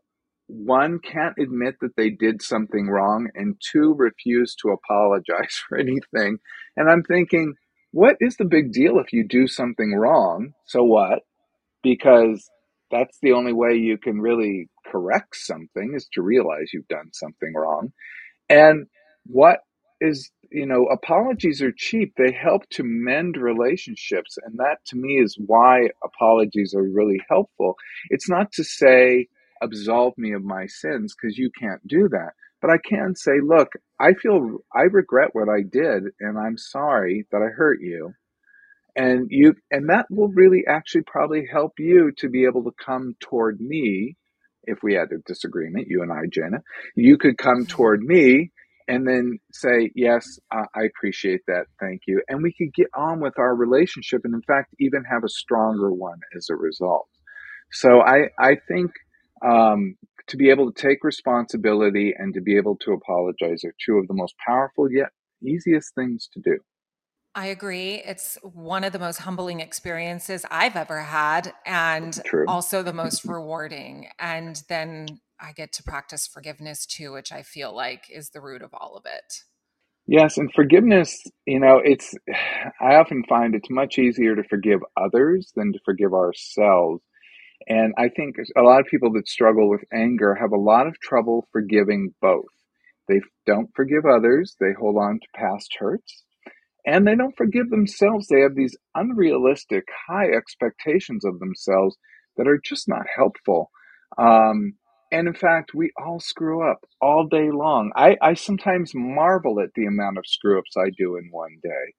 one, 0.47 0.99
can't 0.99 1.35
admit 1.39 1.75
that 1.81 1.95
they 1.97 2.09
did 2.09 2.41
something 2.41 2.87
wrong, 2.87 3.29
and 3.35 3.55
two, 3.71 3.93
refuse 3.93 4.55
to 4.61 4.69
apologize 4.69 5.61
for 5.69 5.77
anything. 5.77 6.39
And 6.75 6.89
I'm 6.89 7.03
thinking, 7.03 7.55
what 7.91 8.17
is 8.19 8.37
the 8.37 8.45
big 8.45 8.71
deal 8.71 8.99
if 8.99 9.13
you 9.13 9.25
do 9.27 9.47
something 9.47 9.93
wrong? 9.93 10.53
So 10.65 10.83
what? 10.83 11.19
Because 11.83 12.49
that's 12.91 13.17
the 13.21 13.33
only 13.33 13.53
way 13.53 13.75
you 13.75 13.97
can 13.97 14.19
really 14.21 14.69
correct 14.85 15.35
something 15.35 15.93
is 15.95 16.07
to 16.13 16.21
realize 16.21 16.71
you've 16.73 16.87
done 16.87 17.09
something 17.13 17.53
wrong. 17.53 17.91
And 18.49 18.87
what 19.25 19.59
is, 19.99 20.31
you 20.51 20.65
know, 20.65 20.85
apologies 20.85 21.61
are 21.61 21.73
cheap. 21.75 22.13
They 22.15 22.31
help 22.31 22.63
to 22.71 22.83
mend 22.85 23.35
relationships. 23.37 24.37
And 24.45 24.57
that 24.59 24.77
to 24.87 24.95
me 24.95 25.19
is 25.21 25.37
why 25.45 25.89
apologies 26.03 26.73
are 26.75 26.83
really 26.83 27.21
helpful. 27.29 27.75
It's 28.09 28.29
not 28.29 28.51
to 28.53 28.63
say, 28.63 29.27
absolve 29.61 30.13
me 30.17 30.33
of 30.33 30.43
my 30.43 30.65
sins, 30.67 31.15
because 31.15 31.37
you 31.37 31.49
can't 31.59 31.85
do 31.87 32.07
that. 32.09 32.31
But 32.61 32.71
I 32.71 32.77
can 32.77 33.15
say, 33.15 33.39
look, 33.43 33.69
I 33.99 34.13
feel, 34.13 34.59
I 34.75 34.83
regret 34.83 35.29
what 35.33 35.49
I 35.49 35.61
did, 35.61 36.03
and 36.19 36.37
I'm 36.39 36.57
sorry 36.57 37.27
that 37.31 37.41
I 37.41 37.49
hurt 37.55 37.79
you 37.81 38.13
and 38.97 39.27
you 39.29 39.53
and 39.71 39.89
that 39.89 40.07
will 40.09 40.29
really 40.29 40.63
actually 40.67 41.03
probably 41.03 41.47
help 41.49 41.73
you 41.77 42.11
to 42.17 42.27
be 42.27 42.45
able 42.45 42.63
to 42.63 42.73
come 42.83 43.15
toward 43.21 43.61
me 43.61 44.17
if 44.63 44.79
we 44.81 44.95
had 44.95 45.11
a 45.11 45.21
disagreement 45.25 45.87
you 45.87 46.01
and 46.01 46.11
i 46.11 46.23
jenna 46.29 46.57
you 46.95 47.17
could 47.17 47.37
come 47.37 47.59
mm-hmm. 47.59 47.75
toward 47.75 48.01
me 48.01 48.51
and 48.87 49.07
then 49.07 49.37
say 49.53 49.91
yes 49.95 50.39
uh, 50.51 50.65
i 50.75 50.81
appreciate 50.83 51.41
that 51.47 51.65
thank 51.79 52.01
you 52.07 52.21
and 52.27 52.41
we 52.41 52.53
could 52.57 52.73
get 52.73 52.87
on 52.95 53.19
with 53.19 53.37
our 53.37 53.55
relationship 53.55 54.21
and 54.23 54.33
in 54.33 54.41
fact 54.41 54.73
even 54.79 55.03
have 55.03 55.23
a 55.23 55.29
stronger 55.29 55.91
one 55.91 56.19
as 56.35 56.47
a 56.49 56.55
result 56.55 57.07
so 57.71 58.01
i 58.01 58.23
i 58.39 58.55
think 58.67 58.91
um, 59.45 59.95
to 60.27 60.37
be 60.37 60.49
able 60.49 60.71
to 60.71 60.81
take 60.81 61.03
responsibility 61.03 62.13
and 62.17 62.33
to 62.33 62.41
be 62.41 62.57
able 62.57 62.75
to 62.77 62.93
apologize 62.93 63.63
are 63.63 63.73
two 63.83 63.97
of 63.97 64.07
the 64.07 64.13
most 64.13 64.35
powerful 64.45 64.91
yet 64.91 65.09
easiest 65.43 65.93
things 65.95 66.27
to 66.33 66.39
do 66.39 66.57
I 67.37 67.45
agree. 67.47 68.01
It's 68.03 68.39
one 68.41 68.83
of 68.83 68.93
the 68.93 68.97
most 68.97 69.19
humbling 69.19 69.59
experiences 69.59 70.43
I've 70.49 70.75
ever 70.75 71.01
had, 71.01 71.53
and 71.67 72.19
True. 72.25 72.45
also 72.47 72.81
the 72.81 72.93
most 72.93 73.25
rewarding. 73.25 74.07
And 74.17 74.59
then 74.69 75.19
I 75.39 75.51
get 75.51 75.71
to 75.73 75.83
practice 75.83 76.25
forgiveness 76.25 76.87
too, 76.87 77.13
which 77.13 77.31
I 77.31 77.43
feel 77.43 77.75
like 77.75 78.09
is 78.09 78.31
the 78.31 78.41
root 78.41 78.63
of 78.63 78.73
all 78.73 78.97
of 78.97 79.05
it. 79.05 79.43
Yes, 80.07 80.39
and 80.39 80.51
forgiveness, 80.51 81.21
you 81.45 81.59
know, 81.59 81.77
it's, 81.77 82.15
I 82.81 82.95
often 82.95 83.23
find 83.29 83.53
it's 83.53 83.69
much 83.69 83.99
easier 83.99 84.35
to 84.35 84.43
forgive 84.43 84.79
others 84.99 85.51
than 85.55 85.73
to 85.73 85.79
forgive 85.85 86.13
ourselves. 86.13 87.03
And 87.67 87.93
I 87.97 88.09
think 88.09 88.35
a 88.55 88.61
lot 88.61 88.81
of 88.81 88.87
people 88.87 89.11
that 89.13 89.27
struggle 89.27 89.69
with 89.69 89.83
anger 89.93 90.35
have 90.35 90.51
a 90.51 90.57
lot 90.59 90.87
of 90.87 90.99
trouble 90.99 91.47
forgiving 91.51 92.13
both. 92.21 92.45
They 93.07 93.21
don't 93.45 93.69
forgive 93.75 94.05
others, 94.05 94.55
they 94.59 94.73
hold 94.77 94.97
on 94.97 95.19
to 95.19 95.27
past 95.39 95.75
hurts 95.79 96.23
and 96.85 97.07
they 97.07 97.15
don't 97.15 97.37
forgive 97.37 97.69
themselves. 97.69 98.27
They 98.27 98.41
have 98.41 98.55
these 98.55 98.77
unrealistic, 98.95 99.85
high 100.09 100.31
expectations 100.31 101.25
of 101.25 101.39
themselves 101.39 101.97
that 102.37 102.47
are 102.47 102.59
just 102.63 102.89
not 102.89 103.05
helpful. 103.15 103.71
Um, 104.17 104.75
and 105.11 105.27
in 105.27 105.33
fact, 105.33 105.73
we 105.75 105.91
all 106.01 106.19
screw 106.19 106.69
up 106.69 106.79
all 107.01 107.27
day 107.27 107.51
long. 107.51 107.91
I, 107.95 108.17
I 108.21 108.35
sometimes 108.35 108.93
marvel 108.95 109.59
at 109.61 109.69
the 109.75 109.85
amount 109.85 110.17
of 110.17 110.25
screw 110.27 110.59
ups 110.59 110.75
I 110.77 110.91
do 110.97 111.17
in 111.17 111.29
one 111.31 111.59
day. 111.63 111.93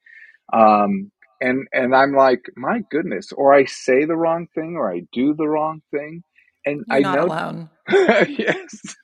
Um, 0.59 1.13
and 1.41 1.69
and 1.73 1.95
I'm 1.95 2.15
like, 2.15 2.43
my 2.57 2.81
goodness, 2.91 3.33
or 3.33 3.55
I 3.55 3.67
say 3.67 4.05
the 4.07 4.17
wrong 4.17 4.49
thing, 4.55 4.77
or 4.77 4.93
I 4.93 5.03
do 5.13 5.35
the 5.35 5.49
wrong 5.49 5.83
thing, 5.93 6.23
and 6.67 6.85
You're 6.87 6.99
I 6.99 7.01
not 7.01 7.21
know, 7.21 7.29
alone. 7.29 7.71
yes, 7.91 8.97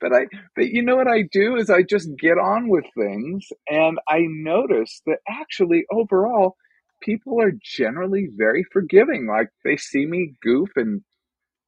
but 0.00 0.12
I, 0.14 0.26
but 0.56 0.68
you 0.68 0.82
know 0.82 0.96
what 0.96 1.08
I 1.08 1.22
do 1.32 1.56
is 1.56 1.70
I 1.70 1.82
just 1.82 2.08
get 2.20 2.38
on 2.38 2.68
with 2.68 2.84
things, 2.98 3.46
and 3.68 3.98
I 4.08 4.20
notice 4.28 5.02
that 5.06 5.18
actually 5.28 5.84
overall, 5.92 6.56
people 7.02 7.40
are 7.42 7.52
generally 7.62 8.28
very 8.36 8.64
forgiving. 8.72 9.28
Like 9.28 9.48
they 9.64 9.76
see 9.76 10.06
me 10.06 10.34
goof 10.42 10.70
and 10.76 11.02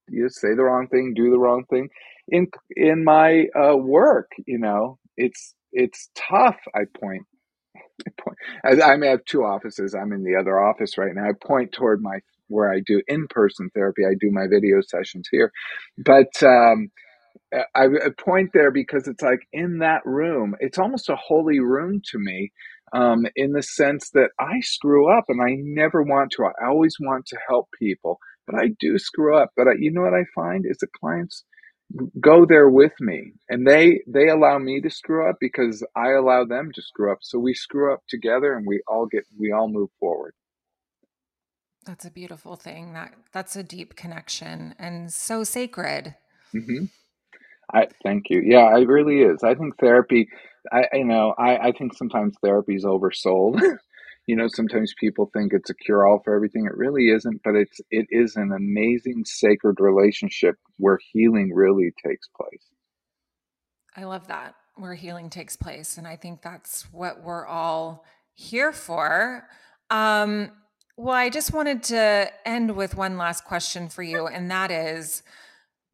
you 0.08 0.28
say 0.30 0.54
the 0.54 0.64
wrong 0.64 0.88
thing, 0.88 1.14
do 1.16 1.30
the 1.30 1.38
wrong 1.38 1.64
thing. 1.70 1.88
In 2.28 2.48
in 2.76 3.04
my 3.04 3.46
uh, 3.56 3.76
work, 3.76 4.30
you 4.46 4.58
know, 4.58 4.98
it's 5.16 5.54
it's 5.72 6.10
tough. 6.16 6.58
I 6.74 6.82
point 7.00 7.24
I, 8.64 8.80
I 8.82 9.06
have 9.06 9.24
two 9.26 9.44
offices. 9.44 9.94
I'm 9.94 10.12
in 10.12 10.24
the 10.24 10.36
other 10.40 10.60
office 10.60 10.98
right 10.98 11.14
now. 11.14 11.24
I 11.24 11.32
point 11.46 11.72
toward 11.72 12.02
my 12.02 12.20
where 12.48 12.72
I 12.72 12.80
do 12.86 13.02
in 13.08 13.28
person 13.28 13.70
therapy. 13.74 14.02
I 14.04 14.14
do 14.20 14.30
my 14.32 14.46
video 14.50 14.80
sessions 14.82 15.28
here, 15.30 15.52
but 15.98 16.42
um, 16.42 16.90
I, 17.54 17.84
I 17.86 18.10
point 18.18 18.50
there 18.54 18.70
because 18.70 19.08
it's 19.08 19.22
like 19.22 19.40
in 19.52 19.78
that 19.80 20.02
room, 20.06 20.56
it's 20.60 20.78
almost 20.78 21.08
a 21.10 21.16
holy 21.16 21.60
room 21.60 22.02
to 22.12 22.18
me. 22.18 22.52
Um, 22.92 23.26
in 23.36 23.52
the 23.52 23.62
sense 23.62 24.10
that 24.14 24.30
I 24.40 24.60
screw 24.62 25.16
up 25.16 25.24
and 25.28 25.40
I 25.42 25.56
never 25.60 26.02
want 26.02 26.32
to. 26.32 26.44
I 26.44 26.68
always 26.68 26.96
want 27.00 27.26
to 27.26 27.38
help 27.48 27.68
people, 27.78 28.18
but 28.46 28.56
I 28.56 28.70
do 28.80 28.98
screw 28.98 29.36
up. 29.36 29.50
But 29.56 29.68
I, 29.68 29.72
you 29.78 29.92
know 29.92 30.02
what 30.02 30.14
I 30.14 30.24
find 30.34 30.64
is 30.68 30.78
the 30.78 30.88
clients 31.00 31.44
go 32.20 32.44
there 32.46 32.68
with 32.68 32.92
me 33.00 33.32
and 33.48 33.66
they 33.66 34.02
they 34.06 34.28
allow 34.28 34.58
me 34.58 34.80
to 34.80 34.90
screw 34.90 35.28
up 35.28 35.36
because 35.40 35.84
I 35.96 36.10
allow 36.10 36.44
them 36.44 36.70
to 36.74 36.82
screw 36.82 37.10
up. 37.10 37.18
So 37.22 37.38
we 37.38 37.54
screw 37.54 37.92
up 37.92 38.02
together 38.08 38.54
and 38.54 38.66
we 38.66 38.82
all 38.86 39.06
get 39.06 39.24
we 39.38 39.52
all 39.52 39.68
move 39.68 39.90
forward. 39.98 40.34
That's 41.86 42.04
a 42.04 42.10
beautiful 42.10 42.56
thing. 42.56 42.92
That 42.92 43.14
that's 43.32 43.56
a 43.56 43.62
deep 43.62 43.96
connection 43.96 44.74
and 44.78 45.12
so 45.12 45.44
sacred. 45.44 46.14
Mm-hmm. 46.54 46.84
I 47.72 47.88
thank 48.02 48.30
you. 48.30 48.42
Yeah, 48.44 48.76
it 48.76 48.86
really 48.86 49.20
is. 49.20 49.42
I 49.42 49.54
think 49.54 49.78
therapy. 49.78 50.28
I 50.70 50.84
you 50.92 51.04
know 51.04 51.34
I 51.38 51.68
I 51.68 51.72
think 51.72 51.94
sometimes 51.94 52.36
therapy 52.42 52.74
is 52.74 52.84
oversold. 52.84 53.60
you 54.28 54.36
know, 54.36 54.46
sometimes 54.46 54.92
people 55.00 55.30
think 55.32 55.54
it's 55.54 55.70
a 55.70 55.74
cure 55.74 56.06
all 56.06 56.20
for 56.22 56.34
everything. 56.34 56.66
It 56.66 56.76
really 56.76 57.08
isn't. 57.08 57.40
But 57.42 57.56
it's 57.56 57.80
it 57.90 58.06
is 58.10 58.36
an 58.36 58.52
amazing 58.52 59.24
sacred 59.24 59.80
relationship 59.80 60.56
where 60.76 60.98
healing 61.12 61.50
really 61.54 61.92
takes 62.06 62.28
place. 62.36 62.68
I 63.96 64.04
love 64.04 64.28
that 64.28 64.54
where 64.76 64.94
healing 64.94 65.30
takes 65.30 65.56
place, 65.56 65.96
and 65.96 66.06
I 66.06 66.14
think 66.14 66.42
that's 66.42 66.82
what 66.92 67.22
we're 67.22 67.46
all 67.46 68.04
here 68.34 68.70
for. 68.70 69.48
Um, 69.88 70.52
well, 70.98 71.16
I 71.16 71.30
just 71.30 71.54
wanted 71.54 71.82
to 71.84 72.30
end 72.44 72.76
with 72.76 72.96
one 72.96 73.16
last 73.16 73.46
question 73.46 73.88
for 73.88 74.02
you, 74.02 74.26
and 74.26 74.50
that 74.50 74.70
is 74.70 75.22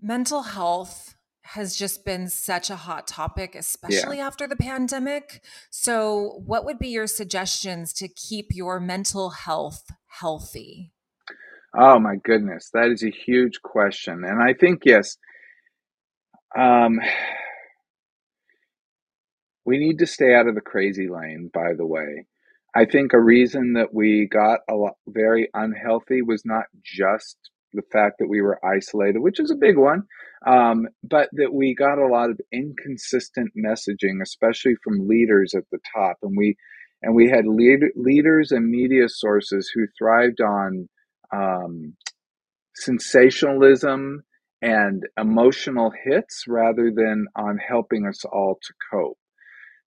mental 0.03 0.43
health 0.43 1.14
has 1.55 1.77
just 1.77 2.05
been 2.05 2.29
such 2.29 2.69
a 2.69 2.75
hot 2.75 3.07
topic, 3.07 3.55
especially 3.55 4.17
yeah. 4.17 4.27
after 4.27 4.49
the 4.49 4.57
pandemic. 4.57 5.41
So, 5.71 6.43
what 6.45 6.65
would 6.65 6.81
be 6.81 6.89
your 6.89 7.07
suggestions 7.07 7.93
to 7.95 8.09
keep 8.09 8.49
your 8.51 8.81
mental 8.81 9.31
health 9.31 9.85
healthy? 10.07 10.93
Oh, 11.73 12.01
my 12.01 12.17
goodness. 12.25 12.71
That 12.75 12.91
is 12.91 13.05
a 13.05 13.11
huge 13.11 13.63
question. 13.63 14.25
And 14.25 14.43
I 14.43 14.53
think, 14.53 14.83
yes, 14.85 15.17
um, 16.59 16.99
we 19.65 19.79
need 19.79 19.99
to 19.99 20.07
stay 20.07 20.35
out 20.35 20.49
of 20.49 20.57
the 20.57 20.61
crazy 20.61 21.09
lane, 21.09 21.51
by 21.55 21.75
the 21.77 21.87
way. 21.87 22.27
I 22.75 22.85
think 22.85 23.13
a 23.13 23.21
reason 23.21 23.75
that 23.75 23.95
we 23.95 24.27
got 24.27 24.61
a 24.69 24.75
lot, 24.75 24.95
very 25.07 25.51
unhealthy 25.55 26.21
was 26.21 26.45
not 26.45 26.65
just 26.83 27.37
the 27.75 27.83
fact 27.93 28.17
that 28.19 28.29
we 28.29 28.41
were 28.41 28.65
isolated, 28.65 29.19
which 29.21 29.41
is 29.41 29.51
a 29.51 29.57
big 29.57 29.77
one, 29.77 30.03
um, 30.47 30.87
but 31.03 31.29
that 31.33 31.53
we 31.53 31.75
got 31.75 31.99
a 31.99 32.07
lot 32.07 32.31
of 32.31 32.41
inconsistent 32.53 33.53
messaging, 33.57 34.23
especially 34.23 34.75
from 34.83 35.09
leaders 35.09 35.55
at 35.55 35.65
the 35.71 35.79
top, 35.95 36.17
and 36.23 36.37
we 36.37 36.57
and 37.03 37.15
we 37.15 37.29
had 37.29 37.47
lead, 37.47 37.81
leaders 37.97 38.51
and 38.51 38.67
media 38.67 39.09
sources 39.09 39.71
who 39.75 39.87
thrived 39.99 40.41
on 40.41 40.89
um, 41.33 41.95
sensationalism 42.75 44.23
and 44.63 45.03
emotional 45.19 45.93
hits 46.05 46.45
rather 46.49 46.91
than 46.95 47.27
on 47.37 47.59
helping 47.59 48.07
us 48.07 48.25
all 48.25 48.59
to 48.63 48.73
cope. 48.91 49.19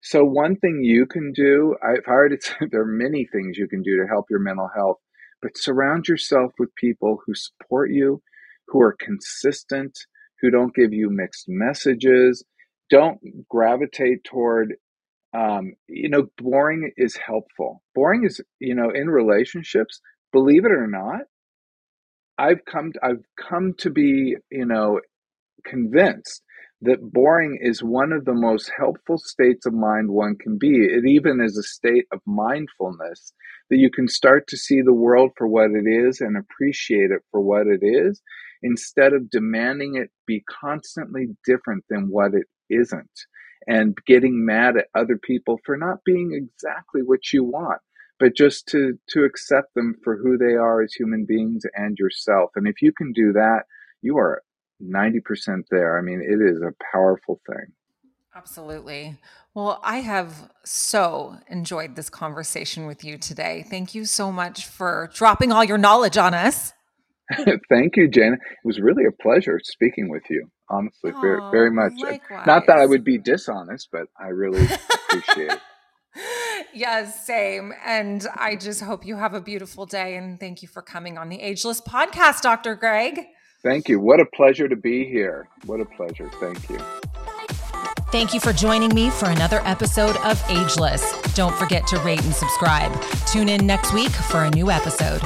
So, 0.00 0.24
one 0.24 0.56
thing 0.56 0.80
you 0.84 1.06
can 1.06 1.32
do, 1.32 1.74
I've 1.82 2.04
heard 2.06 2.32
it's, 2.32 2.52
there 2.70 2.82
are 2.82 2.86
many 2.86 3.26
things 3.26 3.58
you 3.58 3.66
can 3.66 3.82
do 3.82 3.96
to 3.96 4.06
help 4.08 4.26
your 4.30 4.38
mental 4.38 4.70
health, 4.74 4.98
but 5.42 5.56
surround 5.56 6.08
yourself 6.08 6.52
with 6.58 6.74
people 6.74 7.20
who 7.24 7.34
support 7.34 7.90
you, 7.90 8.22
who 8.68 8.80
are 8.80 8.96
consistent, 8.98 9.98
who 10.40 10.50
don't 10.50 10.74
give 10.74 10.92
you 10.92 11.10
mixed 11.10 11.46
messages. 11.48 12.44
Don't 12.90 13.20
gravitate 13.48 14.24
toward, 14.24 14.74
um, 15.36 15.74
you 15.88 16.08
know, 16.08 16.28
boring 16.38 16.92
is 16.96 17.16
helpful. 17.16 17.82
Boring 17.94 18.24
is, 18.24 18.40
you 18.60 18.74
know, 18.74 18.90
in 18.90 19.10
relationships, 19.10 20.00
believe 20.32 20.64
it 20.64 20.72
or 20.72 20.86
not, 20.86 21.22
I've 22.38 22.64
come, 22.64 22.92
I've 23.02 23.24
come 23.36 23.74
to 23.78 23.90
be, 23.90 24.36
you 24.50 24.64
know, 24.64 25.00
convinced 25.64 26.42
that 26.82 27.12
boring 27.12 27.58
is 27.60 27.82
one 27.82 28.12
of 28.12 28.24
the 28.24 28.34
most 28.34 28.70
helpful 28.76 29.18
states 29.18 29.66
of 29.66 29.74
mind 29.74 30.10
one 30.10 30.36
can 30.36 30.58
be. 30.58 30.84
It 30.84 31.04
even 31.06 31.40
is 31.40 31.58
a 31.58 31.62
state 31.62 32.06
of 32.12 32.20
mindfulness 32.26 33.32
that 33.70 33.78
you 33.78 33.90
can 33.90 34.08
start 34.08 34.46
to 34.48 34.56
see 34.56 34.80
the 34.82 34.94
world 34.94 35.32
for 35.36 35.46
what 35.46 35.70
it 35.70 35.88
is 35.88 36.20
and 36.20 36.36
appreciate 36.36 37.10
it 37.10 37.22
for 37.30 37.40
what 37.40 37.66
it 37.66 37.80
is 37.82 38.22
instead 38.62 39.12
of 39.12 39.30
demanding 39.30 39.96
it 39.96 40.10
be 40.26 40.42
constantly 40.48 41.28
different 41.44 41.84
than 41.90 42.08
what 42.10 42.34
it 42.34 42.46
isn't 42.70 43.10
and 43.66 43.96
getting 44.06 44.44
mad 44.44 44.76
at 44.76 44.86
other 44.94 45.18
people 45.18 45.58
for 45.64 45.76
not 45.76 45.98
being 46.04 46.32
exactly 46.32 47.02
what 47.02 47.32
you 47.32 47.44
want 47.44 47.80
but 48.18 48.34
just 48.36 48.66
to 48.66 48.98
to 49.08 49.24
accept 49.24 49.74
them 49.74 49.94
for 50.02 50.16
who 50.16 50.36
they 50.36 50.54
are 50.54 50.82
as 50.82 50.92
human 50.92 51.24
beings 51.26 51.62
and 51.74 51.96
yourself 51.98 52.50
and 52.56 52.66
if 52.66 52.82
you 52.82 52.92
can 52.92 53.12
do 53.12 53.32
that 53.32 53.62
you 54.02 54.16
are 54.18 54.42
90% 54.82 55.64
there. 55.70 55.98
I 55.98 56.02
mean, 56.02 56.20
it 56.20 56.40
is 56.40 56.62
a 56.62 56.72
powerful 56.92 57.40
thing. 57.46 57.72
Absolutely. 58.34 59.16
Well, 59.54 59.80
I 59.82 59.98
have 59.98 60.50
so 60.64 61.36
enjoyed 61.48 61.96
this 61.96 62.08
conversation 62.08 62.86
with 62.86 63.02
you 63.02 63.18
today. 63.18 63.64
Thank 63.68 63.94
you 63.94 64.04
so 64.04 64.30
much 64.30 64.66
for 64.66 65.10
dropping 65.14 65.50
all 65.50 65.64
your 65.64 65.78
knowledge 65.78 66.16
on 66.16 66.34
us. 66.34 66.72
Thank 67.68 67.96
you, 67.96 68.08
Jayna. 68.08 68.34
It 68.34 68.64
was 68.64 68.80
really 68.80 69.04
a 69.04 69.10
pleasure 69.10 69.60
speaking 69.62 70.08
with 70.08 70.22
you, 70.30 70.48
honestly, 70.70 71.12
oh, 71.14 71.20
very, 71.20 71.40
very 71.50 71.70
much. 71.70 71.92
Likewise. 71.98 72.46
Not 72.46 72.66
that 72.68 72.78
I 72.78 72.86
would 72.86 73.04
be 73.04 73.18
dishonest, 73.18 73.88
but 73.90 74.06
I 74.18 74.28
really 74.28 74.64
appreciate 74.64 75.52
it. 75.52 75.60
Yes, 76.74 77.26
same. 77.26 77.72
And 77.84 78.26
I 78.34 78.56
just 78.56 78.82
hope 78.82 79.06
you 79.06 79.16
have 79.16 79.34
a 79.34 79.40
beautiful 79.40 79.86
day. 79.86 80.16
And 80.16 80.38
thank 80.38 80.62
you 80.62 80.68
for 80.68 80.82
coming 80.82 81.16
on 81.16 81.28
the 81.28 81.40
Ageless 81.40 81.80
podcast, 81.80 82.42
Dr. 82.42 82.74
Greg. 82.74 83.26
Thank 83.62 83.88
you. 83.88 83.98
What 83.98 84.20
a 84.20 84.26
pleasure 84.26 84.68
to 84.68 84.76
be 84.76 85.04
here. 85.04 85.48
What 85.66 85.80
a 85.80 85.84
pleasure. 85.84 86.30
Thank 86.40 86.70
you. 86.70 86.78
Thank 88.10 88.32
you 88.32 88.40
for 88.40 88.52
joining 88.52 88.94
me 88.94 89.10
for 89.10 89.28
another 89.28 89.60
episode 89.64 90.16
of 90.18 90.42
Ageless. 90.48 91.02
Don't 91.34 91.54
forget 91.56 91.86
to 91.88 91.98
rate 91.98 92.22
and 92.24 92.32
subscribe. 92.32 92.92
Tune 93.26 93.48
in 93.48 93.66
next 93.66 93.92
week 93.92 94.10
for 94.10 94.44
a 94.44 94.50
new 94.50 94.70
episode. 94.70 95.20